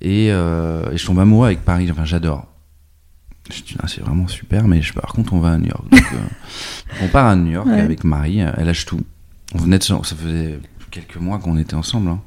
[0.00, 1.88] et, euh, et, je tombe amoureux avec Paris.
[1.90, 2.46] Enfin, j'adore.
[3.50, 5.84] Je dis, ah, c'est vraiment super, mais je, par contre, on va à New York.
[5.90, 8.38] Donc, euh, on part à New York avec Marie.
[8.38, 9.02] Elle lâche tout.
[9.54, 10.58] On venait de, ça faisait
[10.90, 12.08] quelques mois qu'on était ensemble.
[12.08, 12.20] Hein.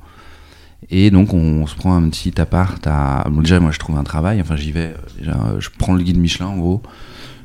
[0.91, 3.28] Et donc, on, se prend un petit appart à.
[3.32, 4.39] Bon, déjà, moi, je trouve un travail.
[4.39, 4.93] Enfin, j'y vais.
[5.17, 6.84] Déjà, je prends le guide Michelin, en gros.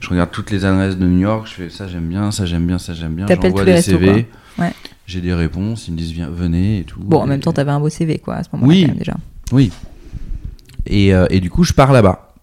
[0.01, 1.47] Je regarde toutes les adresses de New York.
[1.49, 3.27] Je fais ça, j'aime bien, ça, j'aime bien, ça, j'aime bien.
[3.27, 4.29] J'envoie des CV.
[4.59, 4.73] Ouais
[5.07, 7.01] j'ai des réponses, ils me disent venez et tout.
[7.01, 9.15] Bon, en même temps, t'avais un beau CV quoi à ce moment-là oui, déjà.
[9.51, 9.71] Oui.
[10.87, 12.35] Et, euh, et, du coup, je pars là-bas.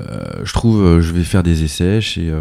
[0.00, 2.32] Euh, je trouve, euh, je vais faire des essais chez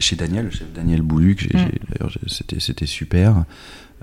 [0.00, 1.52] chez Daniel, le chef Daniel Bouluc.
[1.52, 1.58] Mm.
[1.90, 3.44] D'ailleurs, c'était super.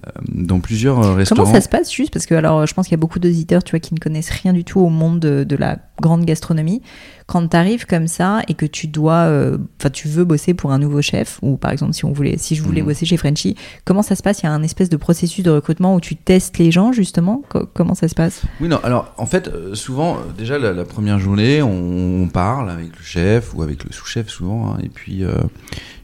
[0.06, 1.44] Euh, dans plusieurs euh, restaurants.
[1.44, 2.12] Comment ça se passe juste?
[2.12, 4.30] Parce que alors, je pense qu'il y a beaucoup d'auditeurs tu vois, qui ne connaissent
[4.30, 6.82] rien du tout au monde de, la grande gastronomie.
[7.28, 10.72] Quand tu arrives comme ça et que tu dois, euh, enfin, tu veux bosser pour
[10.72, 12.88] un nouveau chef, ou par exemple, si, on voulait, si je voulais mhm.
[12.88, 14.42] bosser chez Frenchy, comment ça se passe?
[14.42, 17.42] Il y a un espèce de processus de recrutement où tu testes les gens, justement?
[17.74, 18.44] Comment ça se passe?
[18.62, 23.54] Oui, non, alors en fait, souvent, déjà la, première journée, on, parle avec le chef
[23.54, 25.24] ou avec le sous-chef, souvent, hein, et puis.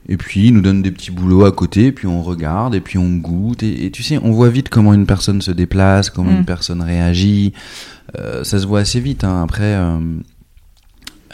[0.09, 2.97] Et puis il nous donne des petits boulots à côté, puis on regarde, et puis
[2.97, 3.63] on goûte.
[3.63, 6.45] Et, tu sais, on voit vite comment une personne se déplace, comment une mm.
[6.45, 7.53] personne réagit.
[8.17, 9.23] Euh, ça se voit assez vite.
[9.23, 9.41] Hein.
[9.43, 9.99] Après, euh,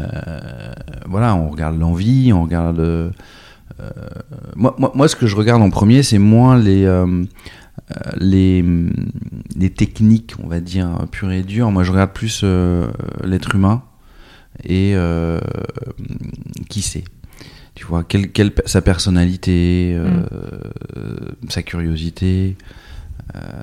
[0.01, 0.73] euh,
[1.07, 3.13] voilà, on regarde l'envie, on regarde.
[4.55, 6.87] moi, moi, moi, ce que je regarde en premier, c'est moins les.
[8.19, 8.65] Les,
[9.55, 11.71] les, techniques, on va dire, pures et dures.
[11.71, 12.43] Moi, je regarde plus
[13.23, 13.81] l'être humain
[14.65, 14.93] et
[16.67, 17.05] qui c'est
[17.77, 20.09] tu vois, quelle, quelle sa personnalité, euh,
[21.43, 21.49] mm.
[21.49, 22.57] sa curiosité,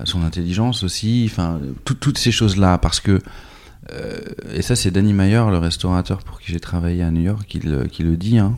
[0.04, 3.18] son intelligence aussi, enfin, toutes ces choses-là, parce que,
[3.92, 4.18] euh,
[4.52, 7.60] et ça c'est Danny Meyer, le restaurateur pour qui j'ai travaillé à New York, qui
[7.60, 8.56] le, qui le dit, hein.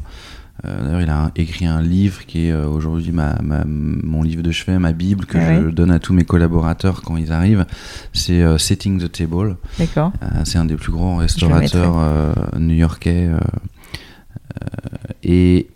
[0.64, 4.92] D'ailleurs, il a écrit un livre qui est aujourd'hui ma, mon livre de chevet, ma
[4.92, 7.66] Bible, que je donne à tous mes collaborateurs quand ils arrivent.
[8.14, 9.58] C'est Setting the Table.
[9.78, 10.12] D'accord.
[10.44, 13.30] c'est un des plus grands restaurateurs new-yorkais
[15.22, 15.68] et,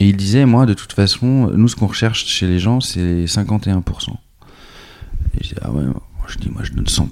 [0.00, 4.16] il disait, moi, de toute façon, nous, ce qu'on recherche chez les gens, c'est 51%.
[5.40, 5.84] Et je dis, ah ouais,
[6.28, 7.08] je dis, moi, je donne 100%.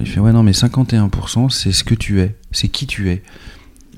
[0.00, 3.22] Il fait, ouais, non, mais 51%, c'est ce que tu es, c'est qui tu es.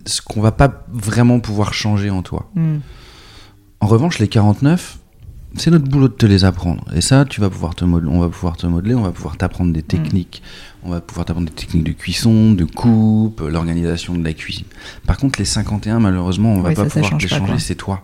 [0.06, 2.50] Ce qu'on va pas vraiment pouvoir changer en toi.
[2.54, 2.78] Hmm.
[3.80, 4.98] En revanche, les 49,
[5.56, 6.84] c'est notre boulot de te les apprendre.
[6.94, 9.36] Et ça, tu vas pouvoir te modeler, on va pouvoir te modeler, on va pouvoir
[9.36, 9.84] t'apprendre des hmm.
[9.84, 10.42] techniques.
[10.82, 14.66] On va pouvoir t'apprendre des techniques de cuisson, de coupe, l'organisation de la cuisine.
[15.06, 18.02] Par contre, les 51, malheureusement, on va pas pouvoir les changer, c'est toi.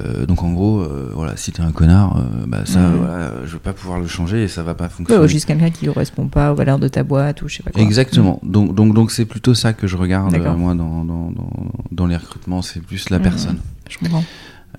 [0.00, 3.52] Euh, donc en gros, euh, voilà, si t'es un connard, euh, bah ça, voilà, je
[3.52, 5.24] vais pas pouvoir le changer et ça va pas Ouais, fonctionner.
[5.24, 7.70] ou juste quelqu'un qui correspond pas aux valeurs de ta boîte ou je sais pas
[7.70, 7.80] quoi.
[7.80, 8.40] Exactement.
[8.42, 11.50] Donc donc donc c'est plutôt ça que je regarde euh, moi dans, dans, dans,
[11.92, 13.22] dans les recrutements, c'est plus la Mhm.
[13.24, 13.58] personne.
[13.88, 14.24] Je comprends.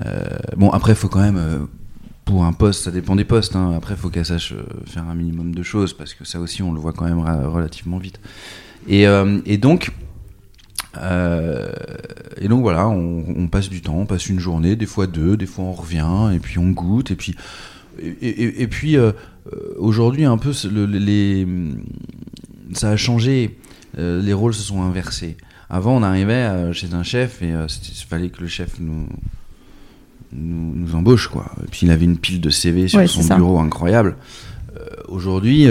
[0.06, 0.23] Euh,
[0.58, 1.39] bon après, il faut quand même
[2.25, 3.56] pour un poste, ça dépend des postes.
[3.56, 3.71] Hein.
[3.78, 4.54] Après, il faut qu'elle sache
[4.86, 7.99] faire un minimum de choses parce que ça aussi, on le voit quand même relativement
[7.99, 8.19] vite.
[8.89, 9.06] Et,
[9.45, 9.91] et donc.
[11.01, 11.67] Euh,
[12.38, 15.38] et donc voilà, on, on passe du temps, on passe une journée, des fois deux,
[15.38, 17.36] des fois on revient, et puis on goûte, et puis
[18.01, 19.12] et, et- et puis euh,
[19.53, 21.47] euh, aujourd'hui un peu le- les
[22.73, 23.58] ça a changé,
[23.97, 25.38] euh, les rôles se sont inversés.
[25.69, 29.08] Avant, on arrivait chez un chef et il fallait que le chef nous,
[30.34, 31.51] nous, nous embauche quoi.
[31.63, 34.15] Et puis il avait une pile de CV sur Ouais, son bureau incroyable.
[35.08, 35.67] Aujourd'hui,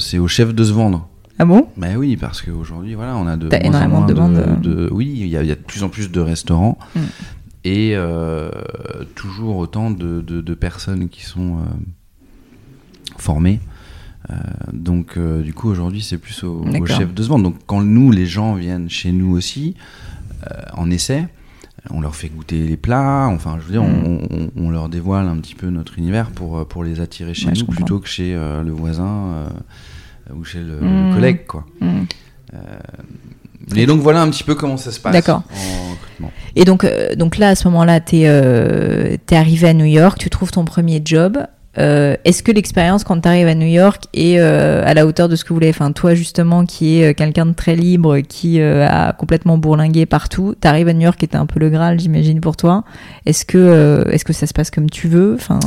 [0.00, 1.08] c'est au chef de se vendre.
[1.38, 1.66] Ah bon?
[1.76, 4.56] Ben oui, parce qu'aujourd'hui, voilà, on a de T'as énormément de demandes, euh.
[4.56, 7.00] de- oui, il y, a il y a de plus en plus de restaurants Mm.
[7.64, 8.50] et euh,
[9.16, 11.64] toujours autant de, de- personnes qui sont euh,
[13.18, 13.60] formées.
[14.30, 14.34] Euh,
[14.72, 17.44] donc, euh, du coup, aujourd'hui, c'est plus au, chef de se vendre.
[17.44, 19.74] Donc, quand nous, les gens viennent chez nous aussi,
[20.50, 21.26] euh, en essai,
[21.90, 23.26] on leur fait goûter les plats.
[23.30, 24.04] Enfin, je veux dire, Mm.
[24.06, 27.34] on, on- on leur dévoile un petit peu notre univers pour, euh, pour les attirer
[27.34, 29.48] chez Ouais, nous plutôt que chez euh, le voisin euh,
[30.32, 31.64] ou chez le, le collègue, quoi.
[31.80, 32.04] Hmm.
[33.74, 35.42] Et donc voilà un petit peu comment ça se passe D'accord.
[36.20, 36.30] en.
[36.56, 40.30] Et donc, euh, donc là, à ce moment-là, tu es, arrivé à New York, tu
[40.30, 41.38] trouves ton premier job.
[41.76, 45.28] Euh, Est-ce que l'expérience quand tu arrives à New York est euh, à la hauteur
[45.28, 45.70] de ce que vous voulez?
[45.70, 50.06] Enfin, toi, justement, qui est euh, quelqu'un de très libre, qui euh, a complètement bourlingué
[50.06, 52.84] partout, tu arrives à New York qui était un peu le Graal, j'imagine, pour toi.
[53.26, 55.34] Est-ce que, euh, est-ce que ça se passe comme tu veux?
[55.34, 55.58] Enfin,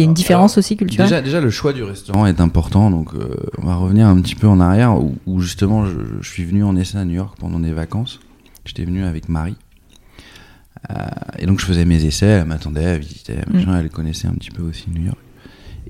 [0.00, 2.40] il y a une Alors, différence aussi culturelle Déjà, déjà le choix du restaurant est
[2.40, 5.98] important, donc euh, on va revenir un petit peu en arrière où, où justement je,
[6.20, 8.20] je suis venu en essai à New York pendant des vacances.
[8.64, 9.56] J'étais venu avec Marie.
[10.90, 10.94] Euh,
[11.38, 14.50] et donc je faisais mes essais, elle m'attendait, elle visitait, machin, elle connaissait un petit
[14.50, 15.18] peu aussi New York.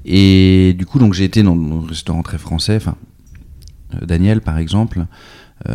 [0.05, 2.97] Et du coup, donc j'ai été dans, un restaurant très français, enfin
[3.95, 5.07] euh, Daniel par exemple.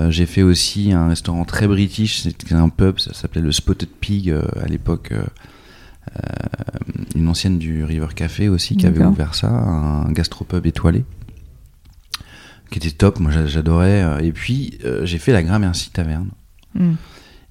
[0.09, 4.31] J'ai fait aussi un restaurant très british, c'était un pub, ça s'appelait le Spotted Pig
[4.31, 5.13] à l'époque.
[6.15, 6.19] Euh,
[7.15, 11.03] une ancienne du River Café aussi qui avait ouvert ça, un gastropub étoilé,
[12.71, 14.03] qui était top, moi j'a- j'adorais.
[14.03, 16.29] euh, Et puis euh, j'ai fait la Gramercy Taverne.
[16.73, 16.93] Hmm.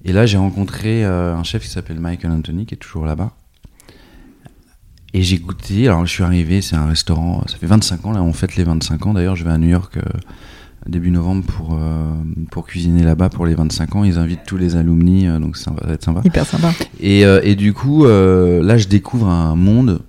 [0.03, 3.31] Et là j'ai rencontré euh, un chef qui s'appelle Michael Anthony, qui est toujours là-bas.
[5.13, 8.21] Et j'ai goûté, alors je suis arrivé, c'est un restaurant, ça fait 25 ans, là
[8.21, 10.01] on fête les 25 ans, d'ailleurs je vais à New York euh,
[10.87, 12.13] début novembre pour, euh,
[12.51, 15.71] pour cuisiner là-bas pour les 25 ans, ils invitent tous les alumni, euh, donc ça
[15.71, 16.21] va être sympa.
[16.23, 16.73] Hyper sympa.
[16.99, 20.01] Et, euh, et du coup, là, je découvre un monde.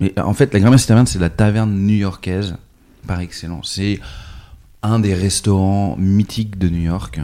[0.00, 2.56] Mais en fait, la Gramercy Taverne, c'est la taverne new-yorkaise
[3.06, 3.72] par excellence.
[3.74, 3.98] C'est
[4.82, 7.20] un des restaurants mythiques de New York.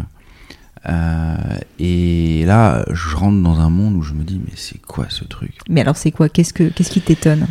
[1.79, 5.25] Et là, je rentre dans un monde où je me dis, mais c'est quoi ce
[5.25, 5.59] truc?
[5.69, 6.31] Mais alors, c'est quoi?
[6.31, 7.47] Qu'est-ce que, qu'est-ce qui t'étonne?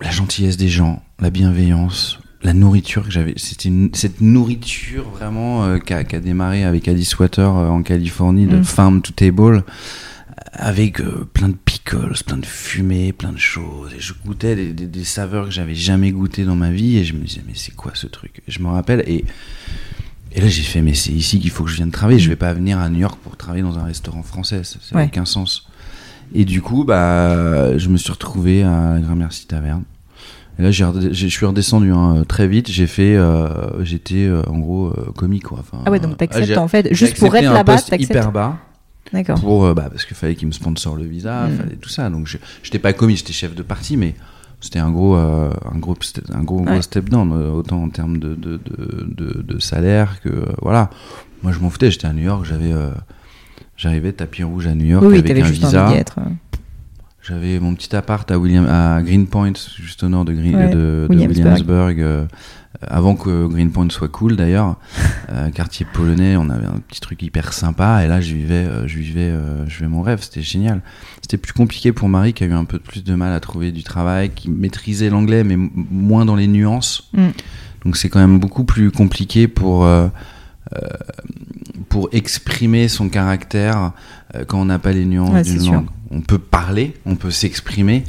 [0.00, 3.34] La gentillesse des gens, la bienveillance, la nourriture que j'avais.
[3.36, 8.46] C'était une- cette nourriture vraiment euh, qui a, démarré avec Alice Water euh, en Californie,
[8.46, 8.64] de Mm.
[8.64, 9.64] farm to table,
[10.52, 13.92] avec euh, plein de pickles, plein de fumée, plein de choses.
[13.94, 17.04] Et je goûtais des, des- des saveurs que j'avais jamais goûtées dans ma vie et
[17.04, 18.42] je me disais, mais c'est quoi ce truc?
[18.48, 19.24] Je me rappelle et.
[20.32, 22.20] Et là, j'ai fait, mais c'est ici qu'il faut que je vienne travailler.
[22.20, 24.62] Je vais pas venir à New York pour travailler dans un restaurant français.
[24.62, 25.06] Ça n'a Ouais.
[25.06, 25.66] aucun sens.
[26.32, 29.82] Et du coup, bah, je me suis retrouvé à la Gramercy Taverne.
[30.60, 32.70] Et là, j'ai je suis redescendu hein, très vite.
[32.70, 35.58] J'ai fait, euh, j'étais euh, en gros euh, comique quoi.
[35.60, 38.02] Enfin, Ah ouais, donc euh, t'acceptes en fait, juste pour être là-bas, t'acceptes.
[38.02, 38.58] hyper bas
[39.10, 39.40] D'accord.
[39.40, 41.56] pour bah, parce qu'il fallait qu'il me sponsor le visa, Mm.
[41.56, 42.10] fallait tout ça.
[42.10, 44.14] Donc je- j'étais pas comique, j'étais chef de parti, mais
[44.60, 45.96] c'était un gros, un gros,
[46.34, 46.72] un gros, Ouais.
[46.72, 50.90] gros step down, autant en termes de, de, de, de- de salaire que voilà.
[51.42, 51.90] Moi, je m'en foutais.
[51.90, 52.74] J'étais à New York, j'avais,
[53.78, 55.84] j'arrivais tapis rouge à New York Oui, avec un juste visa.
[55.86, 56.18] envie d'y être.
[57.30, 60.74] J'avais mon petit appart à, William, à Greenpoint, juste au nord de, Green, Ouais, de,
[60.74, 61.46] de Williamsburg.
[61.46, 62.00] Williamsburg.
[62.00, 62.24] euh,
[62.82, 64.76] avant que Greenpoint soit cool d'ailleurs,
[65.30, 68.04] euh, quartier polonais, on avait un petit truc hyper sympa.
[68.04, 70.20] Et là, je vivais, euh, je vivais, euh, je vivais mon rêve.
[70.22, 70.80] C'était génial.
[71.20, 73.72] C'était plus compliqué pour marie qui a eu un peu plus de mal à trouver
[73.72, 77.10] du travail, qui maîtrisait l'anglais mais moins dans les nuances.
[77.12, 77.28] Mm.
[77.84, 79.86] Donc c'est quand même beaucoup plus compliqué pour
[81.88, 83.92] pour exprimer son caractère
[84.46, 85.84] quand on n'a pas les nuances Ouais, d'une sûr.
[86.10, 88.04] On peut parler, on peut s'exprimer,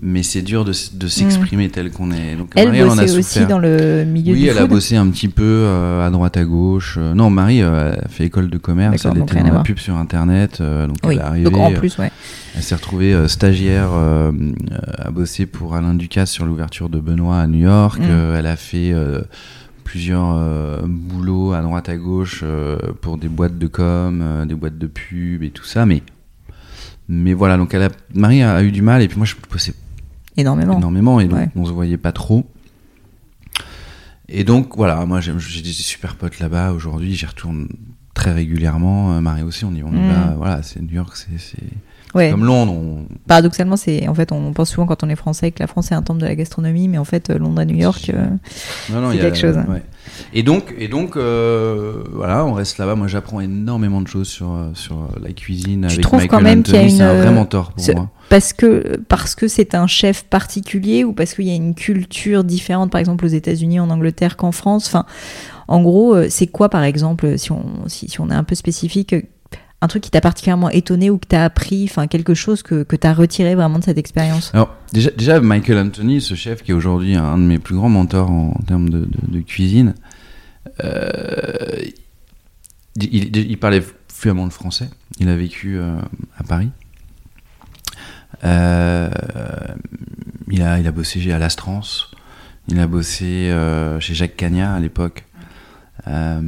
[0.00, 2.36] mais c'est dur de, de s'exprimer tel qu'on est.
[2.36, 3.48] Donc Elle Marie, elle en a bossait aussi souffert.
[3.48, 6.44] dans le milieu Oui, du elle a bossé un petit peu euh, à droite à
[6.44, 6.96] gauche.
[6.98, 9.96] Euh, non, Marie euh, a fait école de commerce, elle était dans la pub sur
[9.96, 11.50] internet, donc Oui, elle est arrivée.
[11.50, 12.10] donc en plus, ouais.
[12.56, 17.60] elle s'est retrouvée stagiaire à bosser pour Alain Ducasse sur l'ouverture de Benoît à New
[17.60, 17.98] York.
[18.00, 18.36] Mm.
[18.38, 18.94] Elle a fait
[19.88, 24.54] plusieurs euh, boulots à droite à gauche euh, pour des boîtes de com, euh, des
[24.54, 25.86] boîtes de pub et tout ça.
[25.86, 26.02] Mais
[27.08, 29.72] Mais voilà, donc elle a, Marie a, eu du mal et puis moi je bossais
[30.36, 31.48] énormément, énormément et donc Ouais.
[31.56, 32.44] on se voyait pas trop.
[34.28, 37.68] Et donc voilà, moi j'ai j'ai des super potes là-bas aujourd'hui, j'y retourne
[38.28, 39.12] très régulièrement.
[39.12, 40.08] Euh, Marie aussi, on y, on Mm.
[40.08, 40.34] va.
[40.36, 41.56] Voilà, c'est New York, c'est
[42.14, 42.30] Ouais.
[42.30, 42.72] comme Londres.
[42.72, 43.04] On...
[43.26, 45.94] Paradoxalement, c'est en fait, on pense souvent quand on est français que la France est
[45.94, 48.26] un temple de la gastronomie, mais en fait, euh, Londres à New York, euh,
[48.86, 49.82] C'est quelque chose, ouais.
[50.32, 52.94] Et donc, et donc, euh, voilà, on reste là-bas.
[52.94, 56.62] Moi, j'apprends énormément de choses sur sur la cuisine Tu avec trouves Michael quand même
[56.62, 58.10] qu'il y a une, un vrai euh, mentor pour moi.
[58.30, 62.42] parce que parce que c'est un chef particulier ou parce qu'il y a une culture
[62.42, 64.86] différente, par exemple aux États-Unis, en Angleterre qu'en France?
[64.86, 65.04] Enfin,
[65.68, 69.14] en gros, euh, c'est quoi, par exemple, si on si, est un peu spécifique,
[69.80, 73.12] un truc qui t'a particulièrement étonné ou que t'as appris, quelque chose que que t'as
[73.12, 74.50] retiré vraiment de cette expérience?
[74.54, 78.30] Alors déjà, Michael Anthony, ce chef qui est aujourd'hui un de mes plus grands mentors
[78.30, 79.94] en, termes de, cuisine,
[80.82, 81.46] euh,
[82.96, 84.90] il, parlait fluemment le français.
[85.20, 85.96] Il a vécu euh,
[86.38, 86.70] à Paris.
[88.42, 88.48] Il
[90.62, 92.10] a bossé chez Alastrance.
[92.68, 93.54] Il a bossé
[94.00, 95.27] chez Jacques Cagnat à l'époque.
[96.06, 96.40] Euh,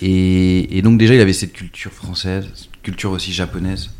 [0.00, 2.46] et, donc déjà il avait cette culture française,
[2.82, 3.90] culture aussi japonaise.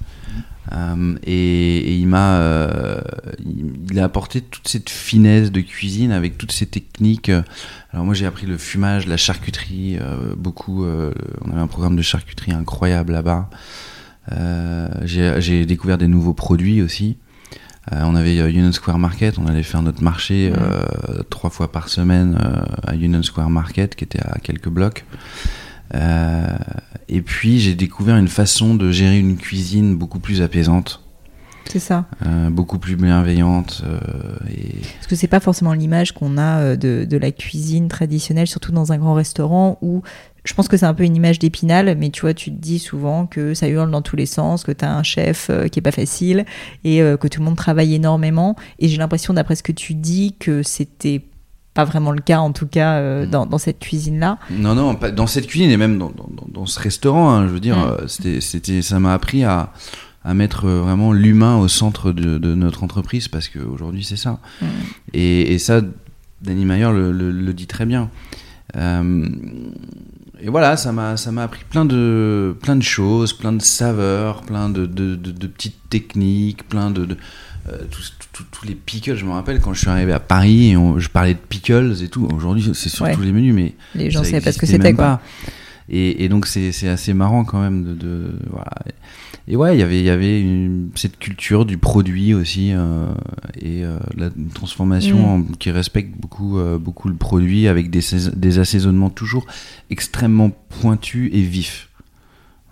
[0.72, 3.00] Euh, et, il m'a, euh,
[3.90, 7.30] il, a apporté toute cette finesse de cuisine avec toutes ces techniques.
[7.92, 9.98] Alors moi j'ai appris le fumage, la charcuterie,
[10.36, 10.84] beaucoup.
[10.84, 13.50] on avait un programme de charcuterie incroyable là-bas.
[15.04, 17.16] J'ai découvert des nouveaux produits aussi.
[17.90, 20.84] Euh, on avait euh, Union Square Market, on allait faire notre marché euh,
[21.30, 22.38] trois fois par semaine
[22.86, 25.04] à Union Square Market, qui était à quelques blocs.
[27.08, 31.02] Et puis j'ai découvert une façon de gérer une cuisine beaucoup plus apaisante,
[31.66, 32.06] C'est ça.
[32.24, 33.82] euh, beaucoup plus bienveillante.
[33.86, 33.98] euh,
[34.50, 38.72] et Parce que c'est pas forcément l'image qu'on a de, de la cuisine traditionnelle, surtout
[38.72, 40.02] dans un grand restaurant où
[40.44, 42.78] je pense que c'est un peu une image d'épinal, mais tu vois, tu te dis
[42.78, 45.78] souvent que ça hurle dans tous les sens, que tu as un chef euh, qui
[45.78, 46.44] est pas facile
[46.85, 48.57] et euh, que tout le monde travaille énormément.
[48.81, 51.22] Et j'ai l'impression, d'après ce que tu dis, que c'était
[51.74, 53.31] pas vraiment le cas, en tout cas, euh, Mm.
[53.31, 54.38] dans, dans cette cuisine-là.
[54.50, 56.12] Non, non, pas dans cette cuisine et même dans,
[56.52, 58.09] dans, ce restaurant, hein, je veux dire, Mm.
[58.09, 59.72] c'était, c'était, ça m'a appris à,
[60.24, 64.38] à mettre vraiment l'humain au centre de, de notre entreprise parce qu'aujourd'hui c'est ça.
[64.61, 64.66] Mm.
[65.14, 65.81] Et, et ça,
[66.42, 68.11] Danny Mayer le, le- le dit très bien.
[68.76, 69.28] Euh,
[70.42, 74.42] et voilà, ça m'a, ça m'a appris plein de, plein de choses, plein de saveurs,
[74.42, 77.16] plein de, de, de- de petites techniques, plein de,
[77.68, 78.12] euh, tous,
[78.66, 79.16] les pickles.
[79.16, 81.94] Je me rappelle quand je suis arrivé à Paris et on- je parlais de pickles
[82.02, 82.26] et tout.
[82.35, 83.14] Aujourd'hui, c'est sur Ouais.
[83.14, 85.05] tous les menus, mais Les gens savaient pas ce que c'était, quoi.
[85.05, 85.20] pas.
[85.88, 88.70] Et, et donc c'est assez marrant quand même de, de- voilà.
[89.48, 93.06] Et ouais, il y avait il y avait une- cette culture du produit aussi euh,
[93.60, 95.40] et euh, la transformation Mm.
[95.40, 99.44] en- qui respecte beaucoup euh, beaucoup le produit avec des sais- des assaisonnements toujours
[99.90, 101.88] extrêmement pointus et vifs.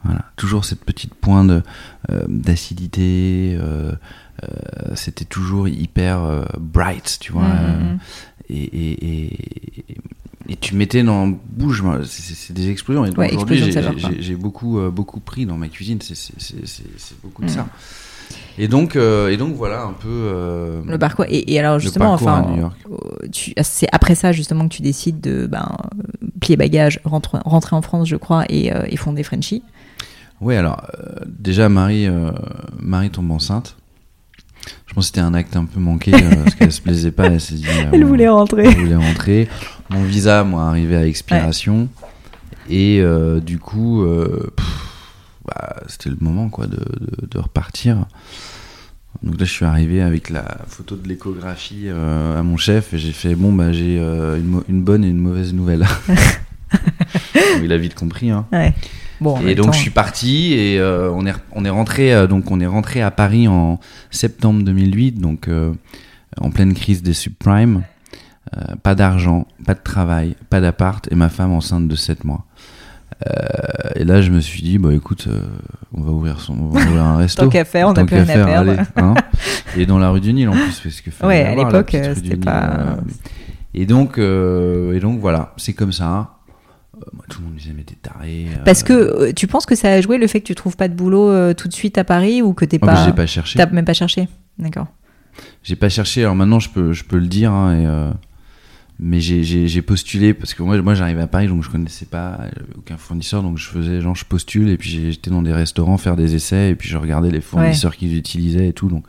[0.05, 1.51] Voilà, toujours cette petite pointe
[2.29, 3.59] d'acidité.
[4.95, 7.43] C'était toujours hyper bright, tu vois.
[7.49, 7.99] Mm, mm,
[8.49, 9.97] et, et, et,
[10.51, 13.07] et tu mettais dans moi, c'est- des explosions.
[13.07, 13.63] Et Ouais, aujourd'hui,
[14.19, 16.15] j'ai- beaucoup, euh, beaucoup pris dans ma cuisine, c'est-
[17.23, 17.51] beaucoup de Mm.
[17.51, 17.67] ça.
[18.59, 20.09] Et donc, euh, et donc voilà un peu.
[20.09, 21.25] euh, Le parcours.
[21.29, 22.71] Et, et alors justement, enfin,
[23.33, 25.69] tu- c'est après ça justement que tu décides de ben,
[26.41, 29.63] plier bagage, rentre- rentrer en France, je crois, et, et fonder Frenchy.
[30.41, 30.85] Oui, alors
[31.27, 32.09] déjà Marie,
[32.79, 33.77] Marie tombe enceinte.
[34.87, 37.27] Je pense que c'était un acte un peu manqué parce qu'elle se plaisait pas.
[37.27, 37.65] Elle s'est dit.
[37.93, 38.71] Elle voulait rentrer.
[38.71, 39.49] Je voulais rentrer.
[39.91, 41.89] Mon visa, moi, arrivait à expiration.
[42.69, 44.51] Et euh, du coup, euh,
[45.47, 48.07] bah, c'était le moment quoi, de, de- de repartir.
[49.23, 52.99] Donc là, je suis arrivé avec la photo de l'échographie euh, à mon chef et
[52.99, 55.85] j'ai fait bon, bah, j'ai euh, une, une bonne et une mauvaise nouvelle.
[56.09, 56.15] Bon,
[57.65, 58.31] il a vite compris.
[58.31, 58.47] Hein.
[58.53, 58.73] Ouais.
[59.21, 62.27] Bon, Et donc temps, je suis parti et euh, on est on est rentré euh,
[62.27, 63.79] donc on est rentré à Paris en
[64.11, 65.75] septembre 2008 donc euh,
[66.41, 67.83] en pleine crise des subprimes
[68.57, 72.47] Euh, pas d'argent pas de travail pas d'appart et ma femme enceinte de 7 mois
[73.29, 75.43] Euh, et là je me suis dit bah écoute euh,
[75.93, 78.17] on va ouvrir son on va ouvrir un resto Tant qu'à faire, on n'a plus
[78.17, 78.71] rien à faire, perdre.
[78.71, 79.15] allez, hein.
[79.77, 82.97] et dans la rue du Nil en plus parce que Ouais, à l'époque, c'était pas-
[83.75, 86.31] et donc et donc voilà c'est comme ça
[87.15, 89.93] moi, tout le monde me disait mais t'es taré Parce que tu penses que ça
[89.93, 92.43] a joué le fait que tu trouves pas de boulot tout de suite à Paris
[92.43, 93.05] ou que t'es oh, pas.
[93.07, 94.29] j'ai pas cherché T'as même pas cherché.
[94.59, 94.87] D'accord.
[95.63, 97.87] J'ai pas cherché, alors maintenant je peux, je peux le dire, hein, et,
[99.03, 102.75] mais j'ai- postulé parce que moi, moi j'arrivais à Paris donc je connaissais pas j'avais
[102.77, 106.17] aucun fournisseur donc je faisais genre je postule et puis j'étais dans des restaurants faire
[106.17, 109.05] des essais et puis je regardais les fournisseurs qu'ils utilisaient et tout donc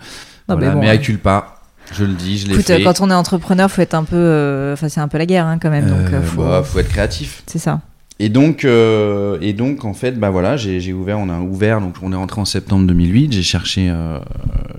[0.48, 1.62] Non, voilà, mais bon, mais accule pas,
[1.94, 2.74] je le dis, je l'ai fait.
[2.82, 4.16] euh, quand on est entrepreneur, faut être un peu.
[4.16, 5.88] euh, Enfin, c'est un peu la guerre hein, quand même.
[5.90, 6.42] donc, Euh, euh, faut...
[6.44, 7.44] bah, faut être créatif.
[7.48, 7.82] c'est ça.
[8.22, 11.96] Et donc, euh, et donc, en fait, bah voilà, j'ai ouvert, on a ouvert, donc
[12.04, 13.34] on est rentré en septembre 2008.
[13.34, 14.20] J'ai cherché, euh,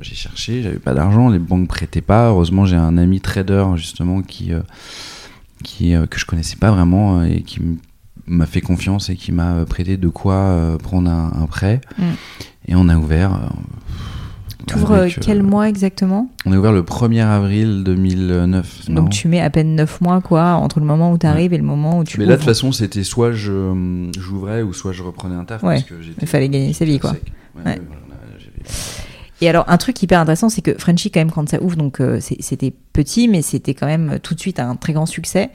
[0.01, 2.28] j'ai cherché, j'avais pas d'argent, les banques prêtaient pas.
[2.28, 4.61] Heureusement, j'ai un ami trader justement qui, euh,
[5.64, 7.59] qui que je connaissais pas vraiment et qui
[8.28, 11.80] m'a fait confiance et qui m'a prêté de quoi prendre un, prêt.
[11.99, 12.05] Mm.
[12.68, 13.40] Et on a ouvert.
[14.66, 18.90] Tu ouvres euh, quel euh, mois exactement On est ouvert le 1er avril 2009.
[18.90, 21.58] Donc tu mets à peine 9 mois quoi entre le moment où tu arrives et
[21.58, 24.92] le moment où tu Mais là de toute façon c'était soit je j'ouvrais ou soit
[24.92, 27.14] je reprenais un taf parce que il fallait gagner sa vie quoi.
[27.64, 27.80] Ouais,
[29.43, 32.01] et alors, un truc hyper intéressant, c'est que Frenchy, quand même, quand ça ouvre, donc
[32.01, 35.51] euh, c'était petit, mais c'était quand même tout de suite un très grand succès.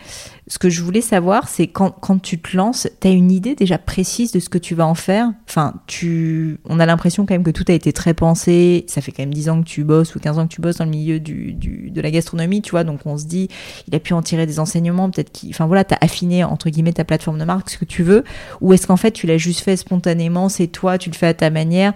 [0.49, 3.77] Ce que je voulais savoir, c'est quand, tu te lances, tu as une idée déjà
[3.77, 5.31] précise de ce que tu vas en faire?
[5.47, 6.59] Enfin, tu...
[6.65, 8.83] on a l'impression quand même que tout a été très pensé.
[8.89, 10.79] Ça fait quand même 10 ans que tu bosses ou 15 ans que tu bosses
[10.79, 12.83] dans le milieu du de la gastronomie, tu vois.
[12.83, 13.47] Donc, on se dit,
[13.87, 15.51] il a pu en tirer des enseignements, peut-être qu'il.
[15.51, 18.25] Enfin, voilà, tu as affiné, entre guillemets, ta plateforme de marque, ce que tu veux.
[18.59, 21.33] Ou est-ce qu'en fait, tu l'as juste fait spontanément, c'est toi, tu le fais à
[21.33, 21.93] ta manière?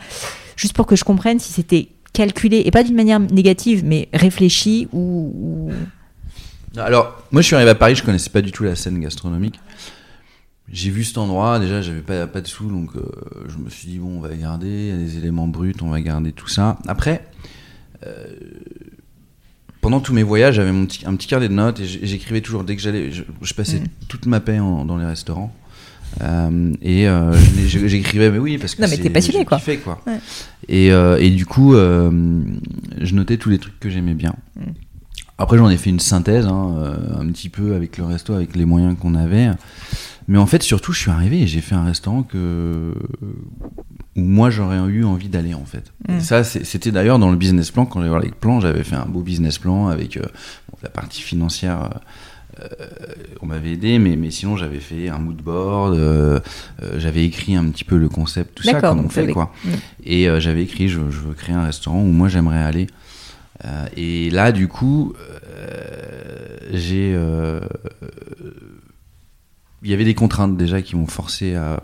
[0.61, 4.87] Juste pour que je comprenne si c'était calculé, et pas d'une manière négative, mais réfléchi
[4.93, 5.71] ou,
[6.77, 9.59] Alors, moi je suis arrivé à Paris, je connaissais pas du tout la scène gastronomique.
[10.71, 13.01] J'ai vu cet endroit, déjà j'avais pas, pas de sous, donc euh,
[13.49, 15.89] je me suis dit, bon, on va garder, il y a des éléments bruts, on
[15.89, 16.77] va garder tout ça.
[16.87, 17.25] Après,
[18.05, 18.27] euh,
[19.81, 22.63] pendant tous mes voyages, j'avais mon petit, un petit carnet de notes et j'écrivais toujours,
[22.63, 23.87] dès que j'allais, je, passais mm.
[24.07, 25.51] toute ma paix dans les restaurants.
[26.21, 27.33] Euh, et euh,
[27.65, 28.81] j'écrivais, mais oui, parce que.
[28.81, 29.59] Non, mais t'es passionné, quoi.
[29.83, 29.99] Quoi.
[30.67, 34.35] Et, euh, et, du coup, je notais tous les trucs que j'aimais bien.
[34.55, 34.71] Mm.
[35.37, 38.65] Après, j'en ai fait une synthèse, hein, un petit peu avec le resto, avec les
[38.65, 39.49] moyens qu'on avait.
[40.27, 42.93] Mais en fait, surtout, je suis arrivé et j'ai fait un restaurant que
[44.17, 45.93] où moi j'aurais eu envie d'aller en fait.
[46.09, 46.21] Et mm.
[46.21, 47.85] ça, c'était d'ailleurs dans le business plan.
[47.85, 50.19] Quand j'ai voir les plans, j'avais fait un beau business plan avec
[50.83, 51.97] la partie financière euh,
[53.41, 56.39] on m'avait aidé, mais, mais sinon j'avais fait un mood board, euh,
[56.81, 59.53] euh, j'avais écrit un petit peu le concept, tout ça, comme on fait, quoi.
[59.63, 59.69] Mm.
[60.05, 62.87] Et j'avais écrit, je, veux créer un restaurant où moi j'aimerais aller.
[63.95, 65.13] et là, du coup,
[66.71, 67.17] j'ai.
[69.83, 71.81] Il y avait des contraintes déjà qui m'ont forcé à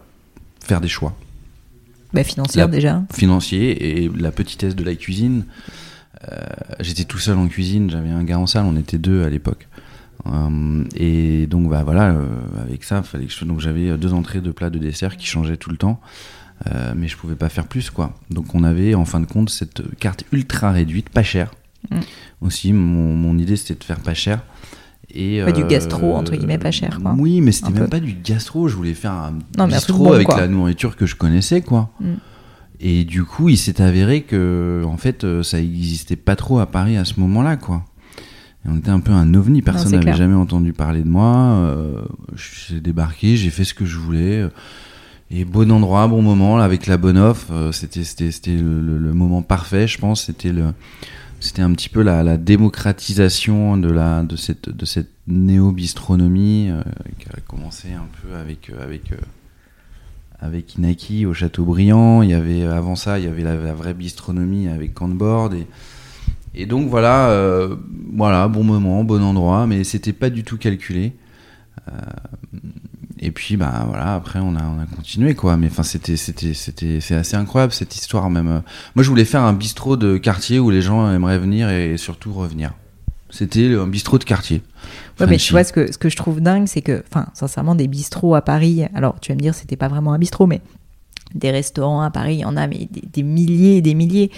[0.63, 1.15] faire des choix.
[2.13, 3.01] Bah, financière déjà.
[3.11, 5.45] Financier et la petitesse de la cuisine.
[6.79, 9.66] J'étais tout seul en cuisine, j'avais un gars en salle, on était deux à l'époque.
[10.33, 12.25] Euh, et donc bah voilà, euh,
[12.61, 13.45] avec ça, fallait que je...
[13.45, 15.99] donc j'avais deux entrées de plats de dessert qui changeaient tout le temps.
[16.65, 18.13] Euh, mais je pouvais pas faire plus quoi.
[18.31, 21.51] Donc on avait en fin de compte cette carte ultra réduite, pas chère.
[21.91, 21.99] Mm.
[22.41, 24.43] Aussi, mon, mon idée c'était de faire pas cher.
[25.13, 27.15] Et, du gastro entre guillemets pas cher quoi.
[27.17, 28.67] Oui, mais c'était même pas du gastro.
[28.67, 31.91] Je voulais faire un non, bistrot avec la nourriture que je connaissais quoi.
[32.01, 32.13] Mm.
[32.79, 36.97] Et du coup, il s'est avéré que en fait, ça existait pas trop à Paris
[36.97, 37.85] à ce moment-là quoi
[38.65, 41.35] on était un peu un ovni, personne n'avait jamais entendu parler de moi.
[41.35, 42.01] Euh,
[42.35, 44.47] j'ai débarqué, j'ai fait ce que je voulais.
[45.29, 49.87] Et bon endroit, bon moment, avec la bonne offre, euh, c'était c'était le, moment parfait,
[49.87, 50.25] je pense.
[50.25, 50.73] C'était le
[51.39, 56.81] c'était un petit peu la, démocratisation de la de cette de cette néo bistronomie euh,
[57.19, 59.13] qui a commencé un peu avec avec
[60.39, 61.33] avec Inaki au.
[61.33, 65.67] Il y avait avant ça, il y avait la, la vraie bistronomie avec Cantboard et
[66.55, 67.75] et donc voilà, euh,
[68.13, 71.13] voilà, bon moment, bon endroit, mais c'était pas du tout calculé.
[71.87, 71.91] Euh,
[73.19, 75.57] et puis bah voilà, après on a on a continué quoi.
[75.57, 78.61] Mais enfin c'était c'était c'était c'est assez incroyable cette histoire même.
[78.95, 82.33] Moi je voulais faire un bistrot de quartier où les gens aimeraient venir et surtout
[82.33, 82.73] revenir.
[83.29, 84.61] C'était un bistrot de quartier.
[85.19, 87.75] Ouais, mais tu vois ce que ce que je trouve dingue, c'est que enfin sincèrement
[87.75, 88.85] des bistrots à Paris.
[88.93, 90.61] Alors tu vas me dire c'était pas vraiment un bistrot, mais
[91.33, 94.31] des restaurants à Paris, il y en a mais des, des milliers et des milliers.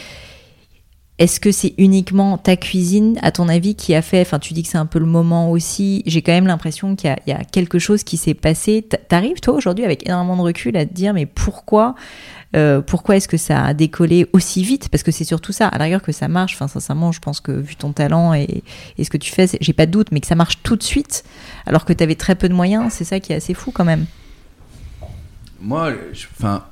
[1.19, 4.63] Est-ce que c'est uniquement ta cuisine, à ton avis, qui a fait, enfin tu dis
[4.63, 7.77] que c'est un peu le moment aussi, j'ai quand même l'impression qu'il y, a quelque
[7.77, 8.87] chose qui s'est passé.
[9.09, 11.95] T'arrives toi aujourd'hui avec énormément de recul à te dire mais pourquoi
[12.55, 14.89] euh, pourquoi est-ce que ça a décollé aussi vite?
[14.89, 16.53] Parce que c'est surtout ça, à l'arrière que ça marche.
[16.55, 18.63] Enfin, sincèrement, je pense que vu ton talent et,
[19.01, 21.23] ce que tu fais, j'ai pas de doute, mais que ça marche tout de suite,
[21.65, 23.85] alors que tu avais très peu de moyens, c'est ça qui est assez fou quand
[23.85, 24.05] même.
[25.61, 25.91] Moi,
[26.39, 26.65] enfin,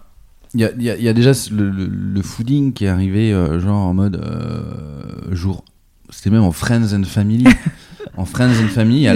[0.57, 5.33] il y a, déjà le, le, fooding qui est arrivé euh, genre en mode euh,
[5.35, 5.63] jour.
[6.09, 7.45] C'était même en Friends and Family.
[8.17, 9.13] en Friends and Family, il y a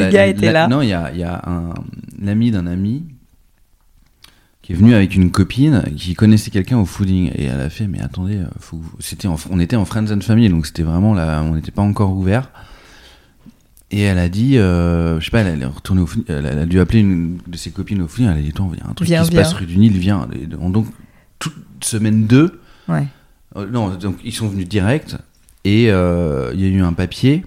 [0.51, 0.67] là.
[0.67, 1.73] Non, il y a, y a un
[2.21, 3.03] l'ami d'un ami
[4.61, 7.87] qui est venu avec une copine qui connaissait quelqu'un au fooding et elle a fait
[7.87, 11.41] mais attendez, euh, faut, c'était on était en Friends and Family donc c'était vraiment là,
[11.43, 12.51] on n'était pas encore ouvert.
[13.93, 16.79] Et elle a dit, euh, je sais pas, elle, est retournée au elle, a dû
[16.79, 18.93] appeler une de ses copines au fooding, elle a dit, attends, il y a un
[18.93, 20.27] truc qui se passe rue du Nil, viens.
[20.47, 20.85] donc,
[21.81, 22.59] semaine 2.
[22.87, 23.07] Ouais.
[23.55, 25.17] Euh, non, donc ils sont venus direct
[25.63, 27.45] et euh, il y a eu un papier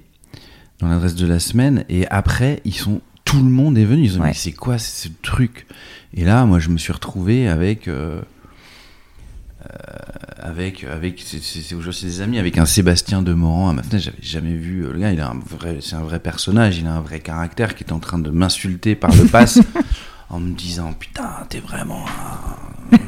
[0.80, 4.03] dans l'adresse de la semaine et après ils sont tout le monde est venu.
[4.05, 4.34] Ils ont dit, Ouais.
[4.34, 5.66] c'est quoi ce truc?
[6.12, 7.88] Et là, moi, je me suis retrouvé avec.
[7.88, 8.20] euh,
[10.38, 14.55] avec avec c'est- aujourd'hui des amis avec un Sébastien Demorand à ma fenêtre j'avais jamais
[14.55, 17.20] vu le gars il a un vrai c'est un vrai personnage il a un vrai
[17.20, 19.59] caractère qui est en train de m'insulter par le pass
[20.28, 22.53] en me disant putain t'es vraiment un-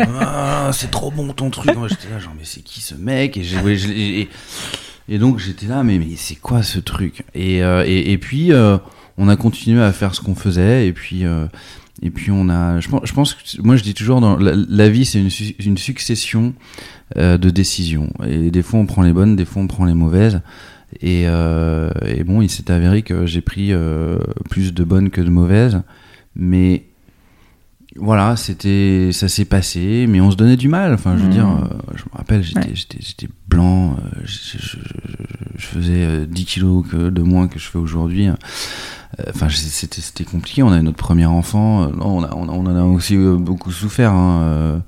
[0.01, 1.71] Ah, c'est trop bon ton truc.
[1.89, 3.37] J'étais là genre mais c'est qui ce mec?
[3.37, 4.29] Et
[5.09, 7.25] et, donc j'étais là mais, mais c'est quoi ce truc?
[7.35, 8.79] Et, euh, et puis euh,
[9.19, 10.87] on a continué à faire ce qu'on faisait.
[10.89, 11.47] Et puis euh,
[12.03, 15.21] et puis on a je pense, que moi je dis toujours dans la, vie c'est
[15.21, 16.55] une, su- une succession
[17.17, 18.13] de décisions.
[18.27, 20.41] Et des fois on prend les bonnes des fois on prend les mauvaises.
[21.01, 21.27] Et,
[22.27, 23.73] bon il s'est avéré que j'ai pris
[24.51, 25.83] plus de bonnes que de mauvaises.
[26.35, 26.85] Mais
[27.99, 31.33] voilà c'était ça s'est passé mais on se donnait du mal enfin je veux Mhm.
[31.33, 32.71] dire euh, je me rappelle j'étais Ouais.
[32.75, 34.77] j'étais j'étais blanc euh, je, je-
[35.57, 38.35] je- faisais euh, 10 kilos que, de moins que je fais aujourd'hui Euh,
[39.31, 40.63] Enfin, c'était c'était compliqué.
[40.63, 41.85] On avait notre premier enfant.
[41.85, 44.13] Euh, non, on, a, on, a- on en a aussi euh, beaucoup souffert.
[44.13, 44.41] hein.
[44.43, 44.79] Euh,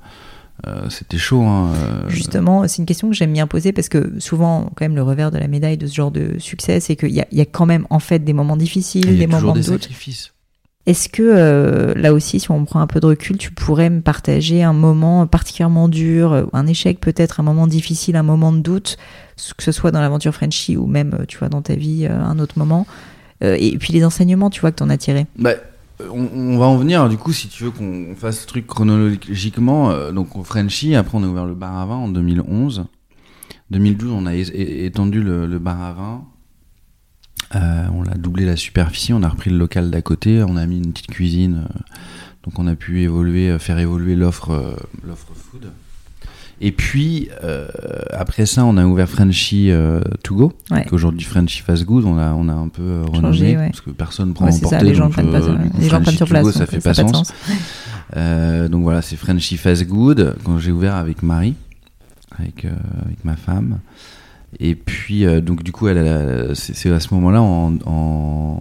[0.67, 1.41] euh, c'était chaud.
[1.41, 1.71] hein.
[1.73, 5.01] Euh, Justement, c'est une question que j'aime bien poser parce que souvent, quand même, le
[5.01, 7.65] revers de la médaille de ce genre de succès, c'est qu'il y, y a quand
[7.65, 9.81] même en fait des moments difficiles, il y des moments de des doute.
[9.83, 10.31] sacrifices.
[10.89, 14.01] Est-ce que euh, là aussi, si on prend un peu de recul, tu pourrais me
[14.01, 18.57] partager un moment particulièrement dur, euh, un échec peut-être, un moment difficile, un moment de
[18.57, 18.97] doute,
[19.55, 22.39] que ce soit dans l'aventure Frenchy ou même, euh, tu vois, dans ta vie, un
[22.39, 22.87] autre moment
[23.41, 25.27] Et puis les enseignements, tu vois, que tu en as tirés?
[25.37, 25.51] Bah,
[26.11, 30.11] on, on va en venir, du coup, si tu veux qu'on fasse ce truc chronologiquement.
[30.11, 32.85] donc, au Frenchy, après, on a ouvert le bar à vin en 2011.
[33.69, 36.23] 2012, on a étendu le, le bar à vin.
[37.55, 40.65] Euh, on a doublé la superficie, on a repris le local d'à côté, on a
[40.65, 41.65] mis une petite cuisine.
[41.65, 41.79] euh,
[42.45, 44.75] donc, on a pu évoluer, euh, faire évoluer l'offre euh,
[45.05, 45.69] l'offre food.
[46.61, 47.29] Et puis,
[48.11, 49.71] après ça, on a ouvert Frenchy
[50.23, 50.53] To Go.
[50.71, 50.83] Ouais.
[50.83, 53.67] Donc Aujourd'hui, Frenchy Fast Good, on a, on a un peu Changé, renommé, ouais.
[53.69, 54.85] parce que personne prend Ouais, en c'est ça, portée.
[54.87, 55.39] les gens prennent pas,
[55.79, 56.43] les gens prennent sur place.
[56.43, 57.31] Go, ça fait ça pas de sens.
[58.17, 61.55] Euh, donc voilà, c'est Frenchy Fast Good, quand j'ai ouvert avec Marie,
[62.37, 63.79] avec, avec ma femme.
[64.57, 65.87] Et puis, euh, donc du coup,
[66.53, 68.59] c'est à ce moment-là, en, en,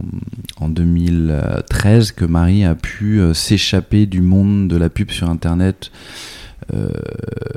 [0.61, 5.91] en 2013, que Marie a pu euh, s'échapper du monde de la pub sur Internet,
[6.74, 6.89] euh,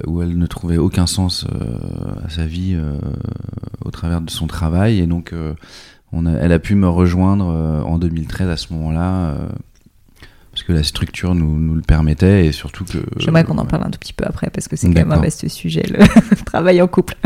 [0.08, 1.46] où elle ne trouvait aucun sens
[2.26, 2.78] à sa vie
[3.84, 5.00] au travers de son travail.
[5.00, 5.34] Et donc,
[6.14, 9.36] on a, elle a pu me rejoindre en 2013 à ce moment-là.
[10.52, 13.00] parce que la structure nous, nous le permettait et surtout que.
[13.18, 15.20] J'aimerais qu'on en parle un tout petit peu après parce que c'est quand même un
[15.20, 16.00] vaste sujet, le
[16.46, 17.18] travail en couple.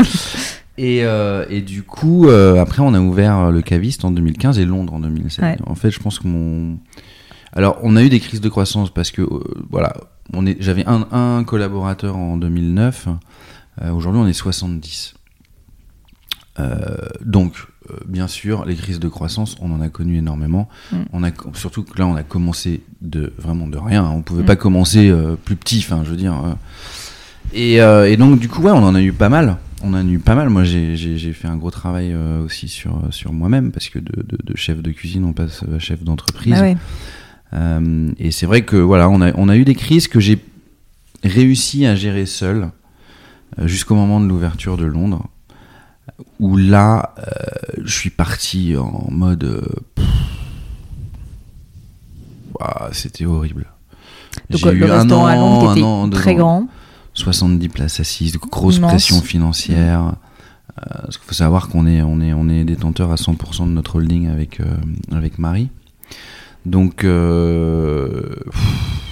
[0.78, 4.64] Et, euh, et du coup, euh, après, on a ouvert le caviste en 2015 et
[4.66, 5.42] Londres en 2017.
[5.44, 5.56] Ouais.
[5.66, 6.78] En fait, je pense que mon.
[7.54, 9.94] Alors, on a eu des crises de croissance parce que, euh, voilà,
[10.34, 13.08] on est, j'avais un, un collaborateur en 2009.
[13.82, 15.14] Euh, Aujourd'hui, on est 70.
[16.58, 17.54] Euh, donc,
[17.90, 20.68] euh, bien sûr, les crises de croissance, on en a connu énormément.
[20.92, 20.96] Mm.
[21.12, 24.04] On a, surtout que là, on a commencé de vraiment de rien.
[24.10, 24.46] On pouvait Mm.
[24.46, 26.34] pas commencer euh, plus petit, enfin, je veux dire.
[26.44, 26.52] euh.
[27.52, 29.56] Et, euh, et donc, du coup, ouais, on en a eu pas mal.
[29.86, 30.48] On en a eu pas mal.
[30.48, 34.36] Moi, j'ai fait un gros travail euh, aussi sur, sur moi-même parce que de, de,
[34.42, 36.54] de chef de cuisine, on passe à chef d'entreprise.
[36.56, 36.76] Ah ouais.
[37.52, 40.44] Euh, et c'est vrai que voilà, on a, on a eu des crises que j'ai
[41.22, 42.70] réussi à gérer seul
[43.58, 45.28] euh, jusqu'au moment de l'ouverture de Londres,
[46.40, 49.64] où là, euh, je suis parti en mode.
[52.92, 53.66] C'était horrible.
[54.50, 56.36] Donc le eu un restaurant à an, Londres qui an, était très ans.
[56.36, 56.68] grand.
[57.16, 58.90] 70 places assises, grosse Immense.
[58.92, 60.12] pression financière.
[60.78, 63.70] Euh, parce qu'il faut savoir qu'on est, on est, on est détenteur à 100% de
[63.72, 64.64] notre holding avec, euh,
[65.10, 65.68] avec Marie.
[66.66, 68.22] Donc, euh,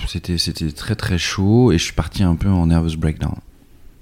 [0.06, 3.34] c'était, c'était très très chaud et je suis parti un peu en nervous breakdown.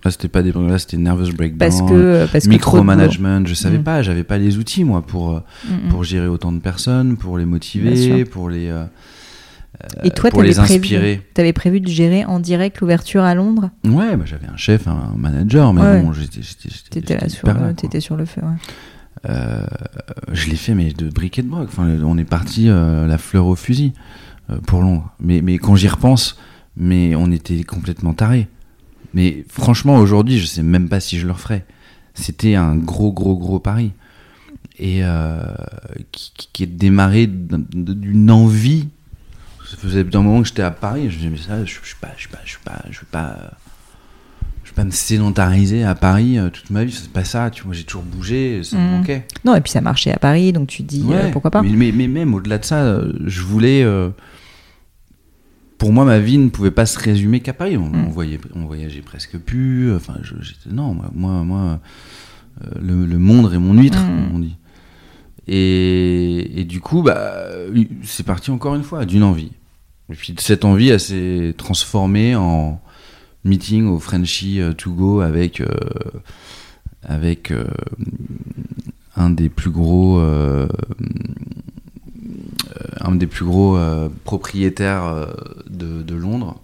[0.04, 1.58] Là, c'était pas des, là, c'était nervous breakdown.
[1.58, 3.84] Parce que, parce que micromanagement, je savais Mm.
[3.84, 5.40] pas, j'avais pas les outils moi pour Mm,
[5.86, 5.88] mm.
[5.90, 8.84] pour gérer autant de personnes, pour les motiver, pour les euh,
[10.04, 11.20] Et toi, pour les prévu, inspirer.
[11.34, 15.14] t'avais prévu de gérer en direct l'ouverture à Londres Ouais, bah, j'avais un chef, un
[15.16, 16.02] manager, mais Ouais.
[16.02, 16.40] bon, j'étais,
[16.90, 18.40] T'étais sur, euh, le feu.
[18.42, 19.28] ouais.
[19.28, 19.64] Euh,
[20.32, 21.68] je l'ai fait, mais de briquet de broc.
[21.68, 23.92] Enfin, on est parti euh, la fleur au fusil
[24.50, 25.10] euh, pour Londres.
[25.20, 26.38] Mais, mais quand j'y repense,
[26.76, 28.48] mais on était complètement tarés.
[29.14, 31.64] Mais franchement, aujourd'hui, je sais même pas si je le referais.
[32.14, 33.92] C'était un gros, gros, gros pari.
[34.78, 35.42] Et euh,
[36.12, 38.88] qui, est démarré d'un- d'une envie.
[39.72, 41.08] Ça faisait d'un moment que j'étais à Paris.
[41.10, 42.82] Je me disais, mais ça, je, je suis pas, je suis pas, je suis pas,
[42.90, 43.52] je suis pas.
[44.64, 47.62] je vais pas me sédentariser à Paris euh, toute ma vie, c'est pas ça, tu
[47.64, 48.90] vois, j'ai toujours bougé, ça me Mhm.
[48.98, 49.26] manquait.
[49.46, 51.62] Non, et puis ça marchait à Paris, donc tu dis euh, pourquoi pas.
[51.62, 53.82] Mais, mais, mais même au-delà de ça, euh, je voulais.
[53.82, 54.10] euh,
[55.78, 57.76] pour moi, ma vie ne pouvait pas se résumer qu'à Paris.
[57.78, 58.04] On, Mm.
[58.06, 59.92] on voyait, on voyageait presque plus.
[59.94, 60.34] Enfin, je-
[60.70, 61.80] non, moi, moi, moi,
[62.62, 64.34] euh, le, le monde est mon huître, Mm.
[64.34, 64.56] on dit.
[65.48, 67.34] Et, et du coup, bah,
[68.04, 69.50] c'est parti encore une fois d'une envie.
[70.12, 72.82] Et puis cette envie, elle s'est transformée en
[73.44, 75.66] meeting au Frenchy euh, to go avec euh,
[77.02, 77.64] avec euh,
[79.16, 80.20] un des plus gros
[83.00, 83.78] un des plus gros
[84.24, 85.26] propriétaires
[85.68, 86.60] de, de Londres,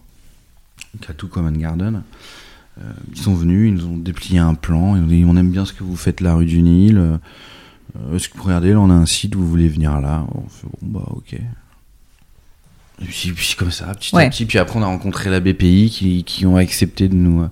[1.00, 2.02] Catou Common Garden.
[3.10, 5.64] Ils sont venus, ils nous ont déplié un plan, ils ont dit on aime bien
[5.64, 7.18] ce que vous faites la rue du Nil.
[8.14, 10.68] Est-ce que vous regardez, là on a un site, vous voulez venir là On fait
[10.80, 11.38] bon bah ok.
[13.00, 14.24] Puis, puis comme ça, petit Ouais.
[14.26, 17.42] à petit, puis après on a rencontré la BPI qui, qui ont accepté de nous
[17.42, 17.48] euh,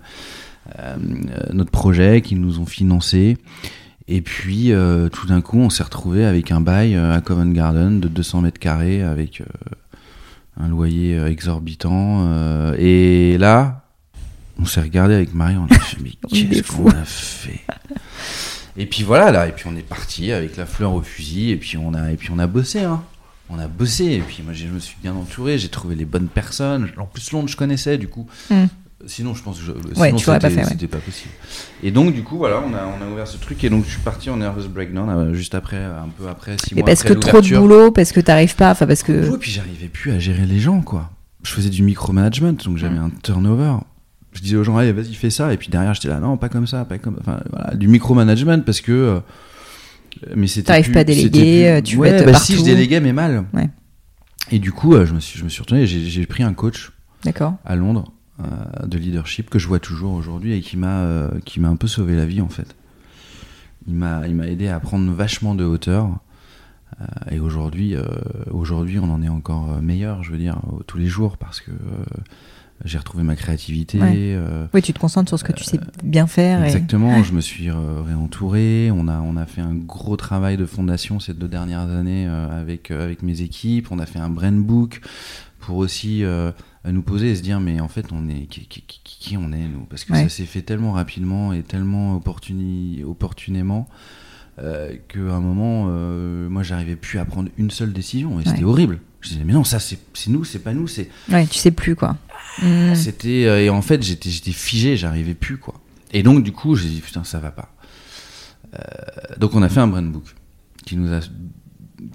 [0.80, 0.96] euh,
[1.52, 3.38] notre projet, qui nous ont financé.
[4.08, 8.00] Et puis euh, tout d'un coup on s'est retrouvé avec un bail à Covent Garden
[8.00, 9.44] de 200 mètres carrés avec euh,
[10.60, 12.72] un loyer exorbitant.
[12.78, 13.82] et là,
[14.58, 17.60] on s'est regardé avec Marie, on a fait mais qu'est-ce qu'on a fait?
[18.78, 21.56] Et puis voilà là, et puis on est parti avec la fleur au fusil, et
[21.56, 23.02] puis on a, et puis on a bossé, hein.
[23.48, 26.26] On a bossé, et puis moi je me suis bien entouré, j'ai trouvé les bonnes
[26.28, 26.88] personnes.
[26.96, 28.26] En plus Londres je connaissais du coup.
[28.50, 28.64] Mm.
[29.06, 30.30] Sinon je pense que je, Ouais, sinon, c'était-
[30.82, 30.86] ouais.
[30.88, 31.30] pas possible.
[31.82, 33.90] Et donc du coup voilà, on a, on a ouvert ce truc, et donc je
[33.90, 37.02] suis parti en nervous breakdown euh, juste après, un peu après, six Mais mois parce
[37.02, 39.30] après que trop de boulot, parce que t'arrives pas, enfin parce que.
[39.30, 41.10] Ouais, puis j'arrivais plus à gérer les gens, quoi.
[41.44, 43.04] Je faisais du micromanagement, donc j'avais Mm.
[43.04, 43.74] un turnover.
[44.32, 45.52] Je disais aux gens, allez, vas-y, fais ça.
[45.52, 47.16] Et puis derrière, j'étais là, non, pas comme ça, pas comme.
[47.20, 48.90] Enfin, voilà, du micromanagement parce que.
[48.92, 49.20] euh,
[50.34, 50.66] mais c'était.
[50.68, 52.58] T'arrives plus- pas à déléguer, c'était euh, plus- tu veux ouais, être bah si, je
[52.58, 52.70] partout.
[52.70, 53.44] déléguais, mais mal.
[53.54, 53.68] Ouais.
[54.50, 56.54] Et du coup, euh, je me suis, je me suis retourné, j'ai j'ai pris un
[56.54, 56.92] coach
[57.24, 57.54] D'accord.
[57.64, 61.58] à Londres euh, de leadership que je vois toujours aujourd'hui et qui m'a euh, qui
[61.60, 62.76] m'a un peu sauvé la vie en fait.
[63.88, 66.08] Il m'a il m'a aidé à prendre vachement de hauteur
[67.00, 67.04] Euh,
[67.34, 67.94] et aujourd'hui
[68.50, 71.72] aujourd'hui on en est encore meilleur je veux dire tous les jours parce que
[72.84, 74.12] j'ai retrouvé ma créativité Ouais.
[74.16, 76.62] euh, Oui, tu te concentres sur ce que tu sais bien faire.
[76.62, 78.90] et- Exactement, je me suis réentouré.
[78.92, 82.60] On a, on a fait un gros travail de fondation ces deux dernières années euh,
[82.60, 83.88] avec, euh, avec mes équipes.
[83.90, 85.00] On a fait un brain book
[85.60, 86.22] pour aussi
[86.84, 89.50] nous poser et se dire mais en fait on est qui, qui, qui- qui on
[89.52, 89.84] est nous?
[89.90, 90.22] Parce que Ouais.
[90.24, 93.88] ça s'est fait tellement rapidement et tellement opportuni, opportunément
[94.60, 98.62] euh, qu'à un moment euh, moi j'arrivais plus à prendre une seule décision et c'était
[98.62, 99.00] horrible.
[99.26, 99.98] Je disais mais non ça c'est
[100.28, 102.16] nous c'est pas nous c'est Ouais, tu sais plus quoi.
[102.62, 102.94] Mm.
[102.94, 105.74] c'était euh, et en fait j'étais figé, j'arrivais plus quoi.
[106.12, 107.72] Et donc du coup j'ai dit putain ça va pas.
[108.74, 108.78] Euh,
[109.38, 110.24] donc on a fait un brain book
[110.84, 111.20] qui nous a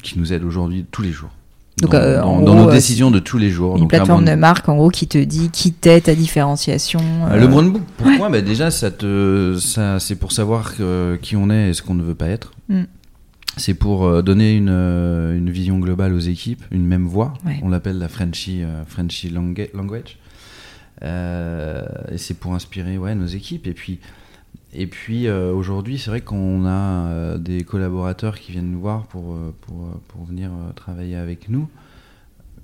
[0.01, 1.31] qui nous aide aujourd'hui tous les jours.
[1.81, 3.75] Donc, dans, euh, dans- gros, nos euh, décisions de tous les jours.
[3.75, 6.99] Une Donc, plateforme de marque en gros qui te dit qui t'est ta différenciation.
[7.29, 10.73] Euh, Le brain book, pourquoi bah Déjà, ça te, ça, c'est pour savoir
[11.21, 12.51] qui on est et ce qu'on ne veut pas être.
[12.69, 12.83] Mm.
[13.57, 17.33] C'est pour euh, donner une, euh, une vision globale aux équipes, une même voix.
[17.45, 17.59] Ouais.
[17.63, 20.17] On l'appelle la Frenchy, euh, Frenchy langue- language.
[21.03, 23.67] Euh, et c'est pour inspirer ouais, nos équipes.
[23.67, 23.99] Et puis,
[24.73, 29.35] et puis euh, aujourd'hui, c'est vrai qu'on a des collaborateurs qui viennent nous voir pour,
[29.61, 31.67] pour, pour venir travailler avec nous.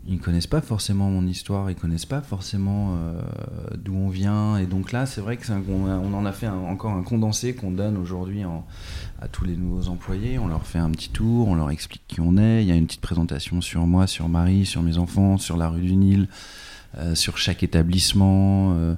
[0.10, 3.20] Ils connaissent pas forcément mon histoire, ils connaissent pas forcément euh,
[3.78, 4.56] d'où on vient.
[4.58, 7.72] Et donc là, c'est vrai que un- on, en a fait encore un condensé qu'on
[7.72, 8.44] donne aujourd'hui
[9.22, 10.40] à tous les nouveaux employés.
[10.40, 12.64] On leur fait un petit tour, on leur explique qui on est.
[12.64, 15.68] Il y a une petite présentation sur moi, sur Marie, sur mes enfants, sur la
[15.68, 16.30] rue du Nil,
[16.98, 18.76] euh, sur chaque établissement.
[18.78, 18.96] euh,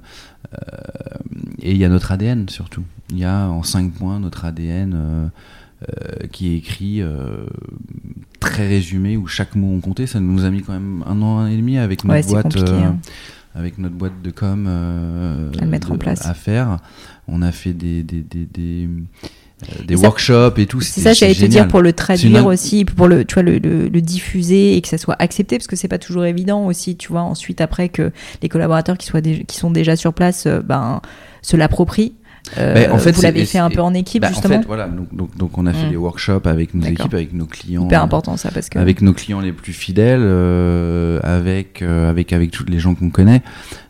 [1.60, 2.82] et il y a notre ADN surtout.
[3.10, 5.30] Il y a en cinq points notre ADN
[5.88, 7.46] euh, qui est écrit euh,
[8.40, 10.06] très résumé où chaque mot on comptait.
[10.06, 12.56] Ça nous a mis quand même un an et demi avec notre Ouais, boîte.
[12.56, 12.98] euh, hein.
[13.54, 14.66] avec notre boîte de com
[15.60, 16.26] À mettre en place.
[16.26, 16.78] à faire.
[17.28, 20.80] On a fait des, des, des, des, euh, des ça- workshops et tout.
[20.80, 23.58] C'est ça, j'allais te dire pour le traduire une- aussi, pour le, tu vois, le,
[23.58, 26.96] le- le diffuser et que ça soit accepté, parce que c'est pas toujours évident aussi,
[26.96, 27.20] tu vois.
[27.22, 28.10] Ensuite, après que
[28.42, 31.00] les collaborateurs qui soient dé- qui sont déjà sur place, euh, ben,
[31.42, 32.14] se l'approprient.
[32.58, 34.60] Euh, en fait, vous l'avez fait un peu en équipe Bah, en justement.
[34.60, 34.88] fait, voilà.
[34.88, 35.90] Donc, donc, donc on a fait Mm.
[35.90, 37.84] des workshops avec nos équipes, avec nos clients.
[37.84, 38.78] Hyper euh, important ça parce que.
[38.78, 43.10] avec nos clients les plus fidèles, euh, avec euh, avec avec tous les gens qu'on
[43.10, 43.42] connaît.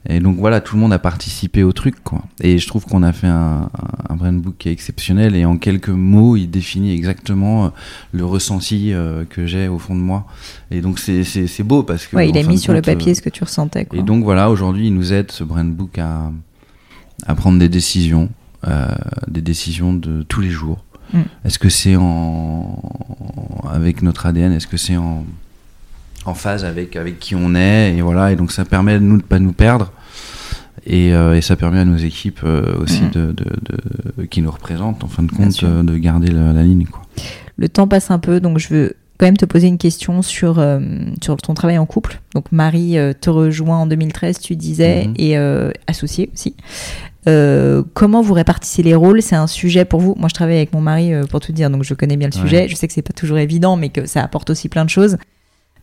[0.09, 2.23] Et donc voilà, tout le monde a participé au truc, quoi.
[2.43, 3.71] Et je trouve qu'on a fait un,
[4.09, 7.73] un brand book qui est exceptionnel et en quelques mots, il définit exactement
[8.13, 10.27] le ressenti euh, que j'ai au fond de moi.
[10.71, 12.87] Et donc c'est c'est beau parce que ouais, il en a mis sur le compte,
[12.87, 13.85] papier ce que tu ressentais.
[13.85, 13.99] Quoi.
[13.99, 16.31] et donc voilà, aujourd'hui, il nous aide ce brand book à
[17.27, 18.31] à prendre des décisions,
[19.29, 20.85] des décisions de tous les jours.
[21.13, 21.21] Mm.
[21.45, 22.81] Est-ce que c'est en
[23.73, 25.25] avec notre ADN Est-ce que c'est en
[26.27, 29.17] en phase avec avec qui on est Et voilà, et donc ça permet de nous
[29.17, 29.93] de pas nous perdre.
[30.87, 33.11] Et, euh, et ça permet à nos équipes euh, aussi Mm.
[33.11, 33.45] de, de,
[34.17, 37.03] de- qui nous représentent en fin de compte euh, de garder la, la ligne quoi.
[37.57, 40.59] Le temps passe un peu, donc je veux quand même te poser une question sur,
[40.59, 40.81] euh,
[41.23, 42.21] sur ton travail en couple.
[42.35, 45.14] Donc Marie euh, te rejoint en 2013, tu disais, Mhm.
[45.18, 46.55] et euh, associé aussi.
[47.29, 49.21] Euh, comment vous répartissez les rôles?
[49.21, 51.68] C'est un sujet pour vous Moi, je travaille avec mon mari, euh, pour tout dire,
[51.68, 52.43] donc je connais bien le Ouais.
[52.43, 52.66] sujet.
[52.68, 55.18] Je sais que c'est pas toujours évident, mais que ça apporte aussi plein de choses.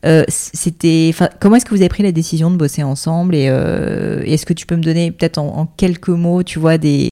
[0.05, 3.35] Euh, c'était, comment est-ce que vous avez pris la décision de bosser ensemble?
[3.35, 6.77] Et euh, est-ce que tu peux me donner peut-être en, en quelques mots, tu vois,
[6.79, 7.09] des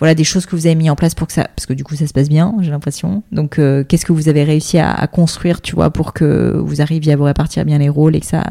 [0.00, 1.84] voilà des choses que vous avez mis en place pour que ça, parce que du
[1.84, 3.22] coup ça se passe bien, j'ai l'impression.
[3.32, 6.80] Donc euh, qu'est-ce que vous avez réussi à, à construire, tu vois, pour que vous
[6.80, 8.42] arriviez à vous répartir bien les rôles et que ça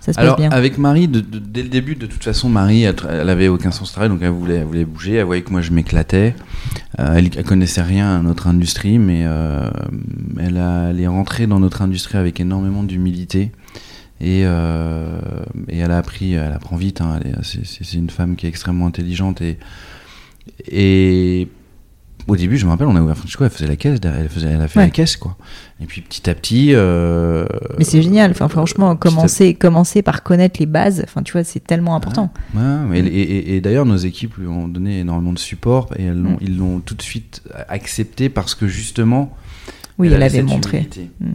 [0.00, 0.50] ça se Alors passe bien.
[0.50, 3.70] avec Marie, de- de- dès le début, de toute façon, Marie, elle, elle avait aucun
[3.70, 5.14] sens de travail, donc elle voulait, elle voulait bouger.
[5.14, 6.34] Elle voyait que moi je m'éclatais.
[7.00, 9.70] Euh, elle, elle connaissait rien à notre industrie, mais euh,
[10.38, 13.50] elle, a- elle est rentrée dans notre industrie avec énormément d'humilité.
[14.20, 15.18] Et, euh,
[15.70, 17.00] et elle a appris, elle apprend vite.
[17.00, 19.58] hein, c'est une femme qui est extrêmement intelligente et
[20.70, 21.48] et
[22.26, 24.48] au début, je me rappelle, on a ouvert Frenchco, elle faisait la caisse, elle, faisait,
[24.48, 24.86] elle a fait Ouais.
[24.86, 25.36] la caisse, quoi.
[25.82, 26.70] Et puis petit à petit.
[26.72, 27.44] euh,
[27.76, 28.30] Mais c'est génial.
[28.30, 31.02] Enfin, franchement, à commencer, commencer par connaître les bases.
[31.04, 32.32] Enfin, tu vois, c'est tellement important.
[32.54, 36.14] Ouais, et, et- et d'ailleurs, nos équipes lui ont donné énormément de support et elles
[36.14, 36.36] Mm.
[36.40, 39.36] ils l'ont tout de suite accepté parce que justement,
[39.98, 40.88] Oui, elle, avait cette montré.
[41.20, 41.26] Mm.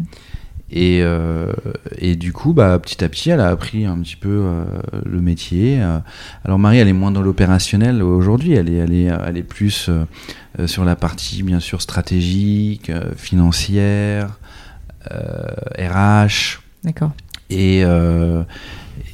[0.71, 1.51] Et, euh,
[1.97, 4.63] et du coup, bah, petit à petit, elle a appris un petit peu euh,
[5.03, 5.81] le métier.
[5.81, 5.97] euh.
[6.45, 8.53] Alors Marie, elle est moins dans l'opérationnel aujourd'hui.
[8.53, 14.37] Elle est, elle est, elle est plus euh, sur la partie, bien sûr, stratégique, financière,
[15.09, 17.11] RH D'accord.
[17.49, 17.79] et,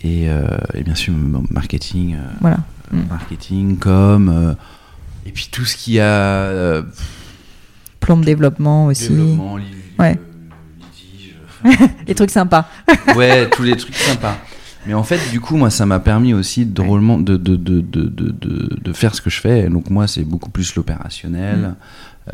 [0.04, 1.14] et, et bien sûr
[1.52, 2.18] marketing.
[2.42, 2.58] Voilà.
[2.92, 3.00] Mm.
[3.10, 4.56] marketing, com,
[5.26, 6.84] et puis tout ce qui a
[8.00, 9.10] Plan de développement aussi.
[9.10, 9.58] développement,
[9.98, 10.20] Ouais.
[11.66, 11.70] Euh,
[12.08, 12.68] Les trucs sympas.
[13.16, 14.38] ouais, tous les trucs sympas.
[14.88, 18.94] Mais en fait, du coup, moi, ça m'a permis aussi drôlement de, de, de, de,
[18.94, 19.68] faire ce que je fais.
[19.68, 21.74] Donc moi, c'est beaucoup plus l'opérationnel,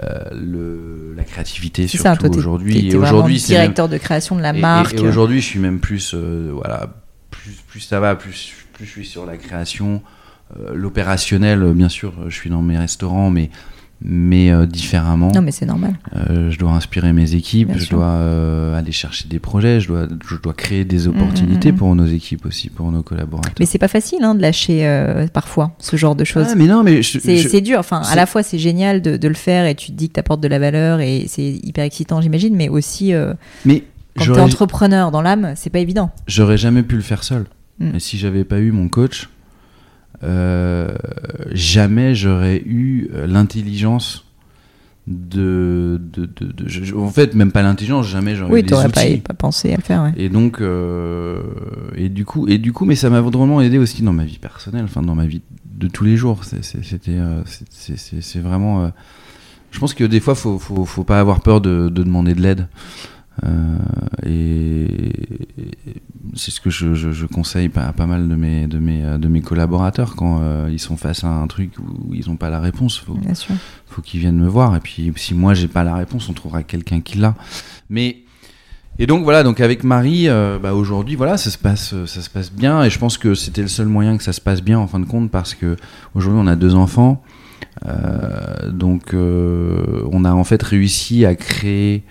[0.03, 1.87] euh, le, la créativité Mm.
[1.87, 2.89] Surtout aujourd'hui.
[2.89, 4.95] Et aujourd'hui, c'est directeur de création de la marque.
[4.95, 6.89] Et, aujourd'hui, je suis même plus, euh, voilà,
[7.29, 10.01] plus, plus ça va, plus, plus je suis sur la création,
[10.59, 11.63] euh, l'opérationnel.
[11.63, 13.49] euh, Bien sûr, je suis dans mes restaurants, mais
[14.03, 15.31] mais euh, différemment.
[15.33, 15.93] Non, mais c'est normal.
[16.15, 17.97] Euh, je dois inspirer mes équipes, Bien je sûr.
[17.97, 21.77] dois euh, aller chercher des projets, je dois, je dois créer des opportunités mm, mm.
[21.77, 23.53] pour nos équipes aussi, pour nos collaborateurs.
[23.59, 24.85] Mais c'est pas facile hein, de lâcher
[25.33, 26.47] parfois ce genre de choses.
[26.49, 27.77] Ah, mais non, mais C'est je- dur.
[27.79, 30.13] Enfin, à la fois, c'est génial de, de le faire et tu te dis que
[30.15, 33.13] tu apportes de la valeur et c'est hyper excitant, j'imagine, mais aussi
[33.65, 33.83] mais
[34.15, 36.09] quand tu es j'aurais- entrepreneur dans l'âme, c'est pas évident.
[36.27, 37.45] j'aurais jamais pu le faire seul.
[37.79, 37.95] Mm.
[37.95, 39.29] Et si j'avais pas eu mon coach,
[41.51, 44.25] jamais j'aurais eu euh, l'intelligence
[45.07, 48.69] de, de, de, de- je- en fait même pas l'intelligence jamais j'aurais Oui, eu les
[48.69, 50.03] t'aurais pas, outils pas pensé à le faire.
[50.03, 50.13] Ouais.
[50.15, 51.41] et donc euh,
[51.95, 54.37] et du coup et du coup mais ça m'a vraiment aidé aussi dans ma vie
[54.37, 57.41] personnelle enfin dans ma vie de tous les jours c'était euh,
[57.71, 58.89] c'est- vraiment euh,
[59.71, 62.41] je pense que des fois faut faut, faut pas avoir peur de, de demander de
[62.41, 62.67] l'aide
[63.45, 63.77] Euh,
[64.25, 64.87] et
[66.35, 69.27] c'est ce que je, je, je conseille à pas mal de mes de mes de
[69.27, 72.59] mes collaborateurs quand euh, ils sont face à un truc où ils n'ont pas la
[72.59, 72.99] réponse.
[72.99, 73.55] Faut Bien sûr.
[73.87, 74.75] faut qu'ils viennent me voir.
[74.75, 77.35] Et puis si moi j'ai pas la réponse on trouvera quelqu'un qui l'a.
[77.89, 78.17] Mais
[78.99, 79.43] et donc voilà.
[79.43, 82.83] Donc avec Marie euh, bah, aujourd'hui voilà ça se passe ça se passe bien.
[82.83, 84.99] Et je pense que c'était le seul moyen que ça se passe bien en fin
[84.99, 85.77] de compte parce que
[86.13, 87.23] aujourd'hui on a deux enfants.
[88.69, 92.03] Donc on a en fait réussi à créer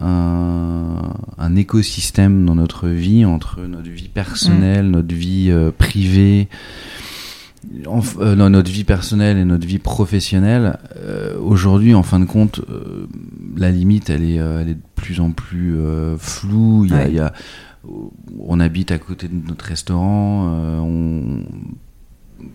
[0.00, 6.48] un, un écosystème dans notre vie entre notre vie personnelle notre vie euh, privée
[7.86, 12.24] en- euh, dans notre vie personnelle et notre vie professionnelle, euh, aujourd'hui, en fin de
[12.24, 12.60] compte,
[13.56, 15.74] la limite, elle est, elle est de plus en plus
[16.16, 16.84] floue.
[16.84, 17.08] Il y a, Ouais.
[17.08, 17.32] il y a-
[18.38, 20.46] on habite à côté de notre restaurant.
[20.80, 21.42] on-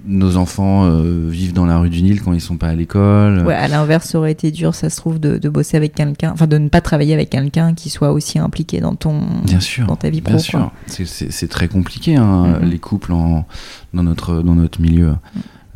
[0.05, 3.45] nos enfants euh, vivent dans la rue du Nil quand ils sont pas à l'école.
[3.45, 6.31] Ouais, à l'inverse, ça aurait été dur, ça se trouve, de, de bosser avec quelqu'un,
[6.33, 9.87] enfin de ne pas travailler avec quelqu'un qui soit aussi impliqué dans ton, Bien sûr.
[9.87, 10.35] dans ta vie pro.
[10.35, 10.71] Bien quoi.
[10.87, 12.69] sûr, c'est- très compliqué hein, Mhm.
[12.69, 13.45] les couples en,
[13.93, 15.09] dans notre dans notre milieu.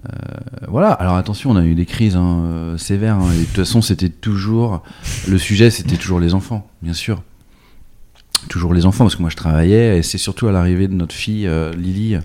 [0.06, 0.10] Euh,
[0.68, 0.92] voilà.
[0.92, 3.16] Alors attention, on a eu des crises hein, euh, sévères.
[3.16, 4.84] hein, et de toute façon, c'était toujours
[5.28, 7.24] le sujet, c'était toujours les enfants, bien sûr.
[8.50, 11.16] Toujours les enfants, parce que moi je travaillais, et c'est surtout à l'arrivée de notre
[11.16, 12.18] fille euh, Lily,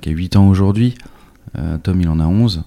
[0.00, 0.94] qui a 8 ans aujourd'hui.
[1.58, 2.64] Euh, Tom, il en a 11.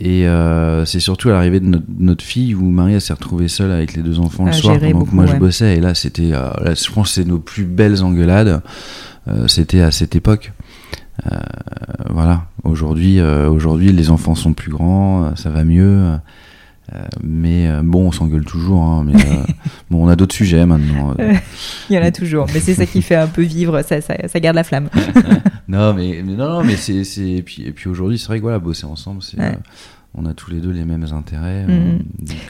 [0.00, 3.48] Et euh, c'est surtout à l'arrivée de notre, notre fille où Marie elle s'est retrouvée
[3.48, 5.32] seule avec les deux enfants le soir pendant que moi ouais.
[5.32, 5.76] je bossais.
[5.76, 8.62] Et là, c'était, euh, je pense, c'est nos plus belles engueulades.
[9.26, 10.52] Euh, c'était à cette époque.
[11.26, 11.36] Euh,
[12.10, 12.46] voilà.
[12.62, 16.12] Aujourd'hui, euh, aujourd'hui, les enfants sont plus grands, euh, ça va mieux.
[16.94, 18.82] Euh, mais euh, bon, on s'engueule toujours.
[18.82, 19.44] hein, mais euh,
[19.90, 21.14] bon, on a d'autres sujets maintenant.
[21.90, 24.14] Il y en a toujours, mais c'est ça qui fait un peu vivre, ça, ça,
[24.26, 24.88] ça garde la flamme.
[25.68, 28.42] non, mais, mais non, non, mais c'est, et puis et puis aujourd'hui, c'est vrai que
[28.42, 29.56] voilà, bosser ensemble, c'est Ouais.
[30.14, 31.62] on a tous les deux les mêmes intérêts.
[31.64, 31.98] Donc, euh,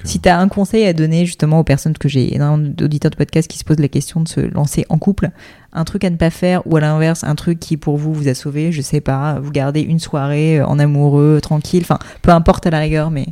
[0.05, 3.17] Si tu as un conseil à donner justement aux personnes, que j'ai énormément d'auditeurs de
[3.17, 5.31] podcast qui se posent la question de se lancer en couple,
[5.73, 8.29] un truc à ne pas faire ou à l'inverse, un truc qui pour vous vous
[8.29, 12.67] a sauvé, je sais pas, vous gardez une soirée en amoureux, tranquille, enfin peu importe
[12.67, 13.27] à la rigueur, mais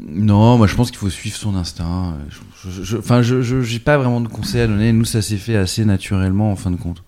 [0.00, 2.14] Non, moi je pense qu'il faut suivre son instinct.
[2.98, 4.92] Enfin, je, je, j'ai pas vraiment de conseils à donner.
[4.92, 7.02] Nous, ça s'est fait assez naturellement en fin de compte.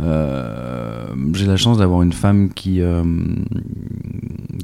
[0.00, 3.02] Euh, j'ai la chance d'avoir une femme qui, euh,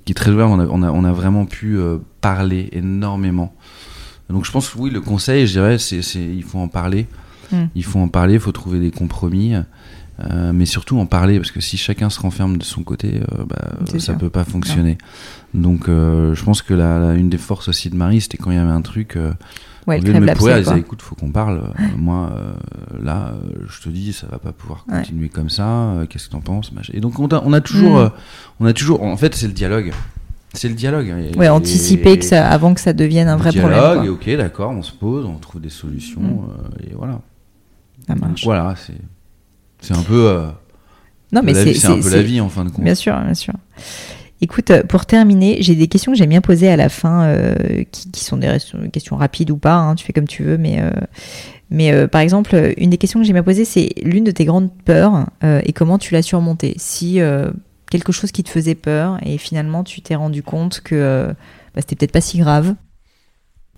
[0.05, 0.51] qui est très ouverte.
[0.51, 3.55] On a, on a, on a vraiment pu euh, parler énormément.
[4.31, 7.07] Donc je pense que oui, le conseil, je dirais, c'est, c'est il faut en parler.
[7.53, 7.65] Mm.
[7.75, 9.55] Il faut en parler, il faut trouver des compromis.
[10.21, 13.45] Euh, mais surtout en parler parce que si chacun se renferme de son côté, euh,
[13.45, 13.57] bah,
[13.87, 14.19] ça sûr.
[14.19, 14.99] peut pas fonctionner.
[15.55, 18.51] Donc euh, je pense que la, la- une des forces aussi de Marie, c'était quand
[18.51, 19.17] il y avait un truc,
[19.87, 21.73] ouais, au lieu de me pourrir, elle disait écoute, faut qu'on parle.
[21.97, 22.33] Moi,
[23.01, 23.35] là,
[23.69, 24.99] je te dis, ça va pas pouvoir Ouais.
[24.99, 25.95] continuer comme ça.
[26.11, 26.73] Qu'est-ce que t'en penses.
[26.93, 28.11] Et donc on a, on a toujours, Mm.
[28.61, 29.93] on a toujours, en fait, c'est le dialogue.
[30.53, 31.07] C'est le dialogue.
[31.07, 34.17] Et- Ouais, et- anticiper que ça, avant que ça devienne un vrai dialogue, problème.
[34.17, 34.33] Quoi.
[34.33, 36.83] ok, d'accord, on se pose, on trouve des solutions, Mm.
[36.91, 37.21] et voilà.
[38.07, 38.43] Ça marche.
[38.45, 38.95] voilà, c'est,
[39.81, 40.47] c'est un peu, euh,
[41.33, 42.85] Non, mais la c'est un peu la vie en fin de compte.
[42.85, 43.55] Bien sûr, bien sûr.
[44.41, 47.83] Écoute, euh, pour terminer, j'ai des questions que j'aime bien poser à la fin, euh,
[47.91, 48.57] qui, qui sont des
[48.93, 50.91] questions rapides ou pas, hein, tu fais comme tu veux, mais, euh,
[51.71, 54.45] mais euh, par exemple, une des questions que j'aime bien poser, c'est l'une de tes
[54.45, 56.75] grandes peurs et comment tu l'as surmontée.
[56.79, 57.19] Si
[57.91, 61.29] quelque chose qui te faisait peur et finalement tu t'es rendu compte que
[61.75, 62.75] bah, c'était peut-être pas si grave,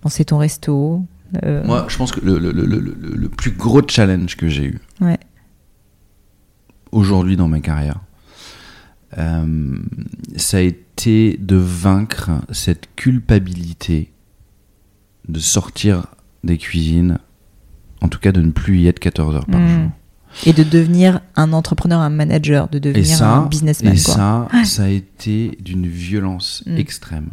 [0.03, 1.03] penser ton resto.
[1.65, 2.79] Moi, je pense que le, le, le-
[3.17, 5.17] le plus gros challenge que j'ai eu Ouais.
[6.93, 8.01] Aujourd'hui dans ma carrière,
[9.19, 9.79] euh,
[10.37, 14.13] ça a été de vaincre cette culpabilité
[15.29, 16.07] de sortir
[16.45, 17.19] des cuisines,
[18.01, 19.69] en tout cas de ne plus y être 14 heures par Mm.
[19.69, 19.91] jour.
[20.47, 23.95] Et de devenir un entrepreneur, un manager, de devenir ça, un businessman.
[23.97, 24.15] et quoi.
[24.15, 26.77] ça, ça a été d'une violence Mm.
[26.77, 27.31] extrême.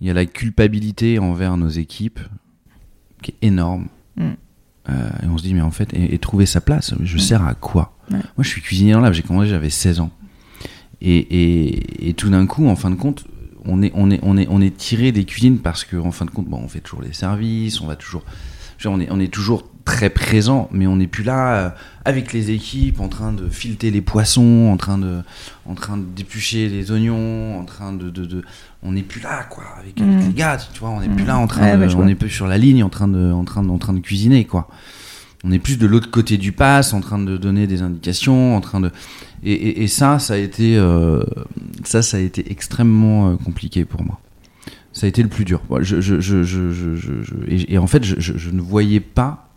[0.00, 2.20] Il y a la culpabilité envers nos équipes
[3.22, 3.88] qui est énorme.
[4.16, 4.30] Mm.
[4.88, 7.44] Euh, et on se dit, mais en fait, et, et trouver sa place, je sers
[7.44, 8.18] à quoi Ouais.
[8.18, 10.10] Moi, je suis cuisinier dans l'âme, j'ai commencé, j'avais 16 ans.
[11.00, 13.24] Et, et, et tout d'un coup, en fin de compte,
[13.64, 16.24] on est, on est, on est, on est tiré des cuisines parce que, en fin
[16.24, 18.22] de compte, bon, on fait toujours les services, on va toujours.
[18.80, 21.70] Dire, on, est, on est toujours très présent, mais on n'est plus là euh,
[22.04, 25.20] avec les équipes, en train de fileter les poissons, en train de,
[25.64, 28.42] en train d'éplucher les oignons, en train de, de, de-
[28.82, 30.26] on n'est plus là, quoi, avec, avec Mm.
[30.28, 31.16] les gars, tu vois, on n'est Mm.
[31.16, 33.30] plus là en train Ouais, de, on n'est plus sur la ligne, en train de,
[33.32, 34.68] en train de, en train de cuisiner, quoi.
[35.44, 38.60] On est plus de l'autre côté du pass, en train de donner des indications, en
[38.60, 38.90] train de,
[39.44, 41.22] et, et, et ça, ça a été, euh,
[41.84, 44.18] ça, ça a été extrêmement euh, compliqué pour moi.
[44.96, 45.60] Ça a été le plus dur.
[45.80, 48.62] Je, je, je, je, je, je- je- et, et en fait, je, je, je ne
[48.62, 49.50] voyais pas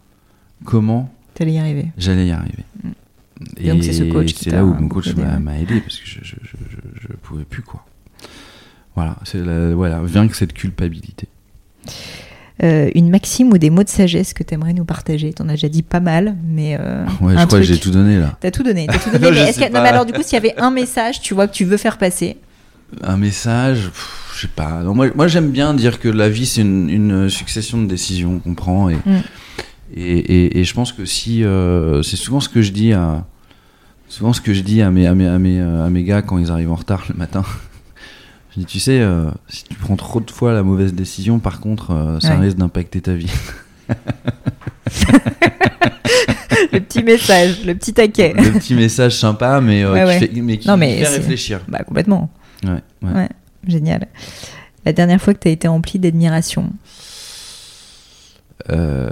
[0.65, 1.85] comment T'allais y arriver.
[1.97, 2.65] j'allais y arriver.
[3.55, 6.19] Et donc, c'est ce coach c'est là où mon coach m'a aidé parce que je,
[6.23, 7.85] je, je, je, je pouvais plus quoi.
[8.95, 9.39] Voilà, c'est
[9.73, 11.29] voilà, vaincre cette culpabilité.
[12.61, 15.69] Euh, une maxime ou des mots de sagesse que t'aimerais nous partager T'en as déjà
[15.69, 18.37] dit pas mal, mais euh, Ouais, je un crois que j'ai tout donné là.
[18.41, 18.85] T'as tout donné.
[18.87, 19.37] T'as tout donné.
[19.37, 19.73] Je mais que...
[19.73, 21.77] non, mais alors du coup, s'il y avait un message, tu vois, que tu veux
[21.77, 22.35] faire passer,
[23.03, 23.91] Un message,
[24.35, 24.81] je sais pas.
[24.83, 28.39] Non, moi, moi j'aime bien dire que la vie c'est une, une succession de décisions
[28.39, 29.21] qu'on prend et, Mm.
[29.95, 33.25] et, et, et je pense que si euh, c'est souvent ce que je dis à
[34.07, 36.21] souvent ce que je dis à mes, à mes, à mes, euh, à mes gars
[36.23, 37.43] quand ils arrivent en retard le matin.
[38.55, 41.59] Je dis tu sais euh, si tu prends trop de fois la mauvaise décision par
[41.59, 42.45] contre euh, ça Ouais.
[42.45, 43.31] risque d'impacter ta vie.
[46.73, 48.33] le petit message, le petit taquet.
[48.35, 50.19] Le petit message sympa mais, euh, Ouais, qui, ouais.
[50.19, 51.61] Fait, mais qui Non, mais fait réfléchir.
[51.67, 52.31] Bah complètement.
[52.63, 53.11] Ouais, ouais.
[53.13, 53.29] Ouais.
[53.67, 54.07] Génial.
[54.85, 56.71] La dernière fois que t'as été rempli d'admiration.
[58.69, 59.09] Euh,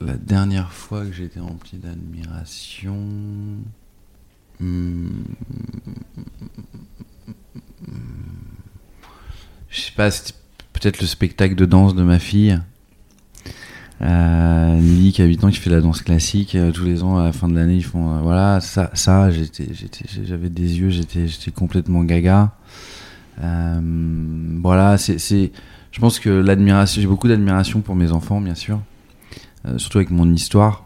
[0.00, 2.96] la dernière fois que j'ai été rempli d'admiration.
[4.60, 5.08] hmm,
[9.68, 10.34] Je sais pas, c'était
[10.72, 12.58] peut-être le spectacle de danse de ma fille.
[14.02, 17.24] Euh, qui a 8 ans qui fait la danse classique Euh, tous les ans à
[17.24, 19.68] la fin de l'année ils font euh, voilà ça ça j'étais
[20.22, 22.52] j'avais des yeux j'étais j'étais complètement gaga
[23.42, 23.80] Euh,
[24.62, 25.52] voilà c'est
[25.92, 28.80] je pense que l'admiration, j'ai beaucoup d'admiration pour mes enfants, bien sûr,
[29.78, 30.85] surtout avec mon histoire.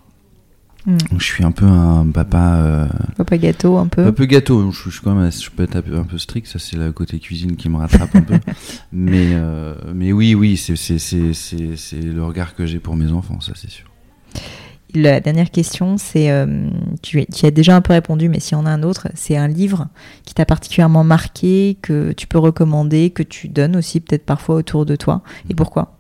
[0.87, 0.97] Mm.
[1.19, 4.07] Je suis un peu un papa, euh, Papa gâteau un peu.
[4.07, 4.71] un peu gâteau.
[4.71, 6.47] Je, suis quand même, je peux être un peu, un peu strict.
[6.47, 8.39] Ça, c'est le côté cuisine qui me rattrape un peu.
[8.93, 12.97] Mais, euh, mais oui, oui, c'est, c'est, c'est, c'est, c'est le regard que j'ai pour
[12.97, 13.87] mes enfants, ça, c'est sûr.
[14.95, 16.69] La dernière question, c'est, euh,
[17.03, 19.47] tu, as déjà un peu répondu, mais s'il y en a un autre, c'est un
[19.47, 19.87] livre
[20.25, 24.87] qui t'a particulièrement marqué, que tu peux recommander, que tu donnes aussi peut-être parfois autour
[24.87, 25.23] de toi.
[25.49, 26.00] Et pourquoi?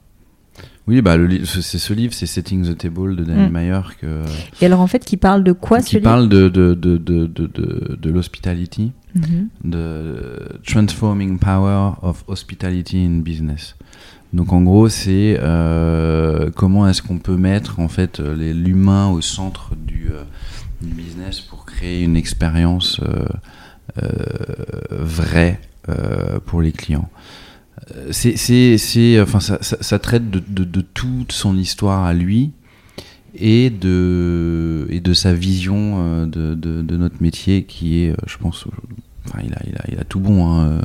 [0.90, 1.14] Oui, bah,
[1.44, 3.52] c'est ce livre, c'est Setting the Table de Danny mm.
[3.52, 3.80] Meyer.
[4.00, 4.24] Que,
[4.60, 8.10] Et alors, en fait, qui parle de quoi Qui parle de, de, de, de, de,
[8.10, 9.46] l'hospitality, mm-hmm.
[9.70, 13.76] de Transforming Power of Hospitality in Business.
[14.32, 19.76] Donc en gros, c'est euh, comment est-ce qu'on peut mettre en fait l'humain au centre
[19.76, 20.24] du, euh,
[20.82, 23.26] du, business pour créer une expérience euh,
[24.02, 24.08] euh
[24.90, 25.60] vraie
[26.46, 27.08] pour les clients
[28.10, 28.36] c'est,
[28.78, 32.52] c'est, enfin, ça, ça, traite de, de, de, toute son histoire à lui
[33.34, 38.36] et de, et de sa vision euh, de, de, notre métier qui est, euh, je
[38.38, 38.66] pense,
[39.26, 40.46] enfin, il, a, il, a, il a tout bon.
[40.46, 40.82] Hein, euh,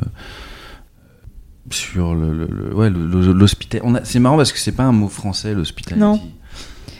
[1.72, 2.92] sur le, le, ouais,
[4.04, 6.00] C'est marrant parce que c'est pas un mot français, l'hospitality.
[6.00, 6.22] Non.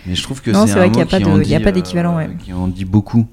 [0.08, 2.16] Mais je trouve que c'est un vrai mot qu'il n'y a pas d'équivalent.
[2.16, 2.30] Ouais.
[2.44, 3.28] Qui en dit beaucoup.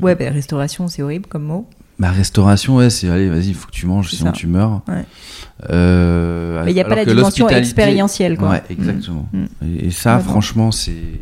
[0.00, 1.68] Ouais, bah, restauration, c'est horrible comme mot.
[1.98, 4.82] Bah, restauration, ouais, c'est allez, vas-y, il faut que tu manges, sinon tu meurs.
[4.88, 5.04] Ouais.
[5.70, 8.50] Euh, mais il n'y a pas la dimension expérientielle, quoi.
[8.50, 9.28] Ouais, exactement.
[9.32, 9.44] Mm.
[9.78, 11.20] Et, ça, franchement, c'est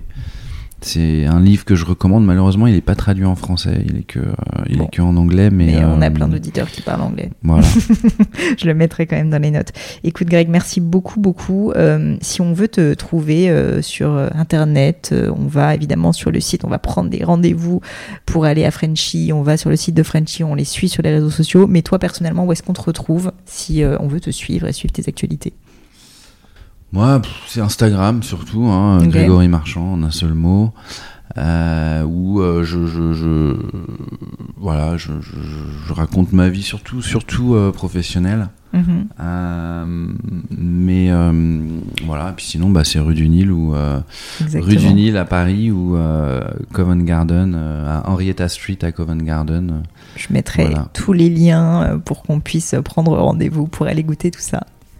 [0.85, 2.25] c'est un livre que je recommande.
[2.25, 3.85] Malheureusement, il n'est pas traduit en français.
[3.87, 4.33] Il est que, euh,
[4.69, 5.51] il est que en anglais.
[5.51, 7.31] Mais, on a euh, plein d'auditeurs qui parlent anglais.
[7.43, 7.67] Voilà.
[8.59, 9.73] je le mettrai quand même dans les notes.
[10.05, 11.73] Écoute, Greg, merci beaucoup, beaucoup.
[11.73, 16.65] Euh, si on veut te trouver sur Internet, on va évidemment sur le site.
[16.65, 17.81] On va prendre des rendez-vous
[18.27, 19.33] pour aller à Frenchy.
[19.33, 20.45] On va sur le site de Frenchy.
[20.45, 21.67] On les suit sur les réseaux sociaux.
[21.67, 24.93] Mais toi, personnellement, où est-ce qu'on te retrouve si on veut te suivre et suivre
[24.93, 25.53] tes actualités?
[26.93, 30.73] Moi, c'est Instagram surtout, hein, Grégory Marchand en un seul mot.
[31.39, 33.57] Euh, où euh, je, je, je,
[34.59, 38.49] voilà, je, je, raconte ma vie surtout, surtout euh, professionnelle.
[38.75, 39.85] Euh,
[40.51, 41.11] mais
[42.05, 43.75] voilà, puis sinon, bah, c'est rue du Nil ou
[44.55, 45.97] rue du Nil à Paris ou
[46.73, 49.85] Covent Garden, à Henrietta Street à Covent Garden.
[50.17, 54.67] Je mettrai tous les liens pour qu'on puisse prendre rendez-vous pour aller goûter tout ça.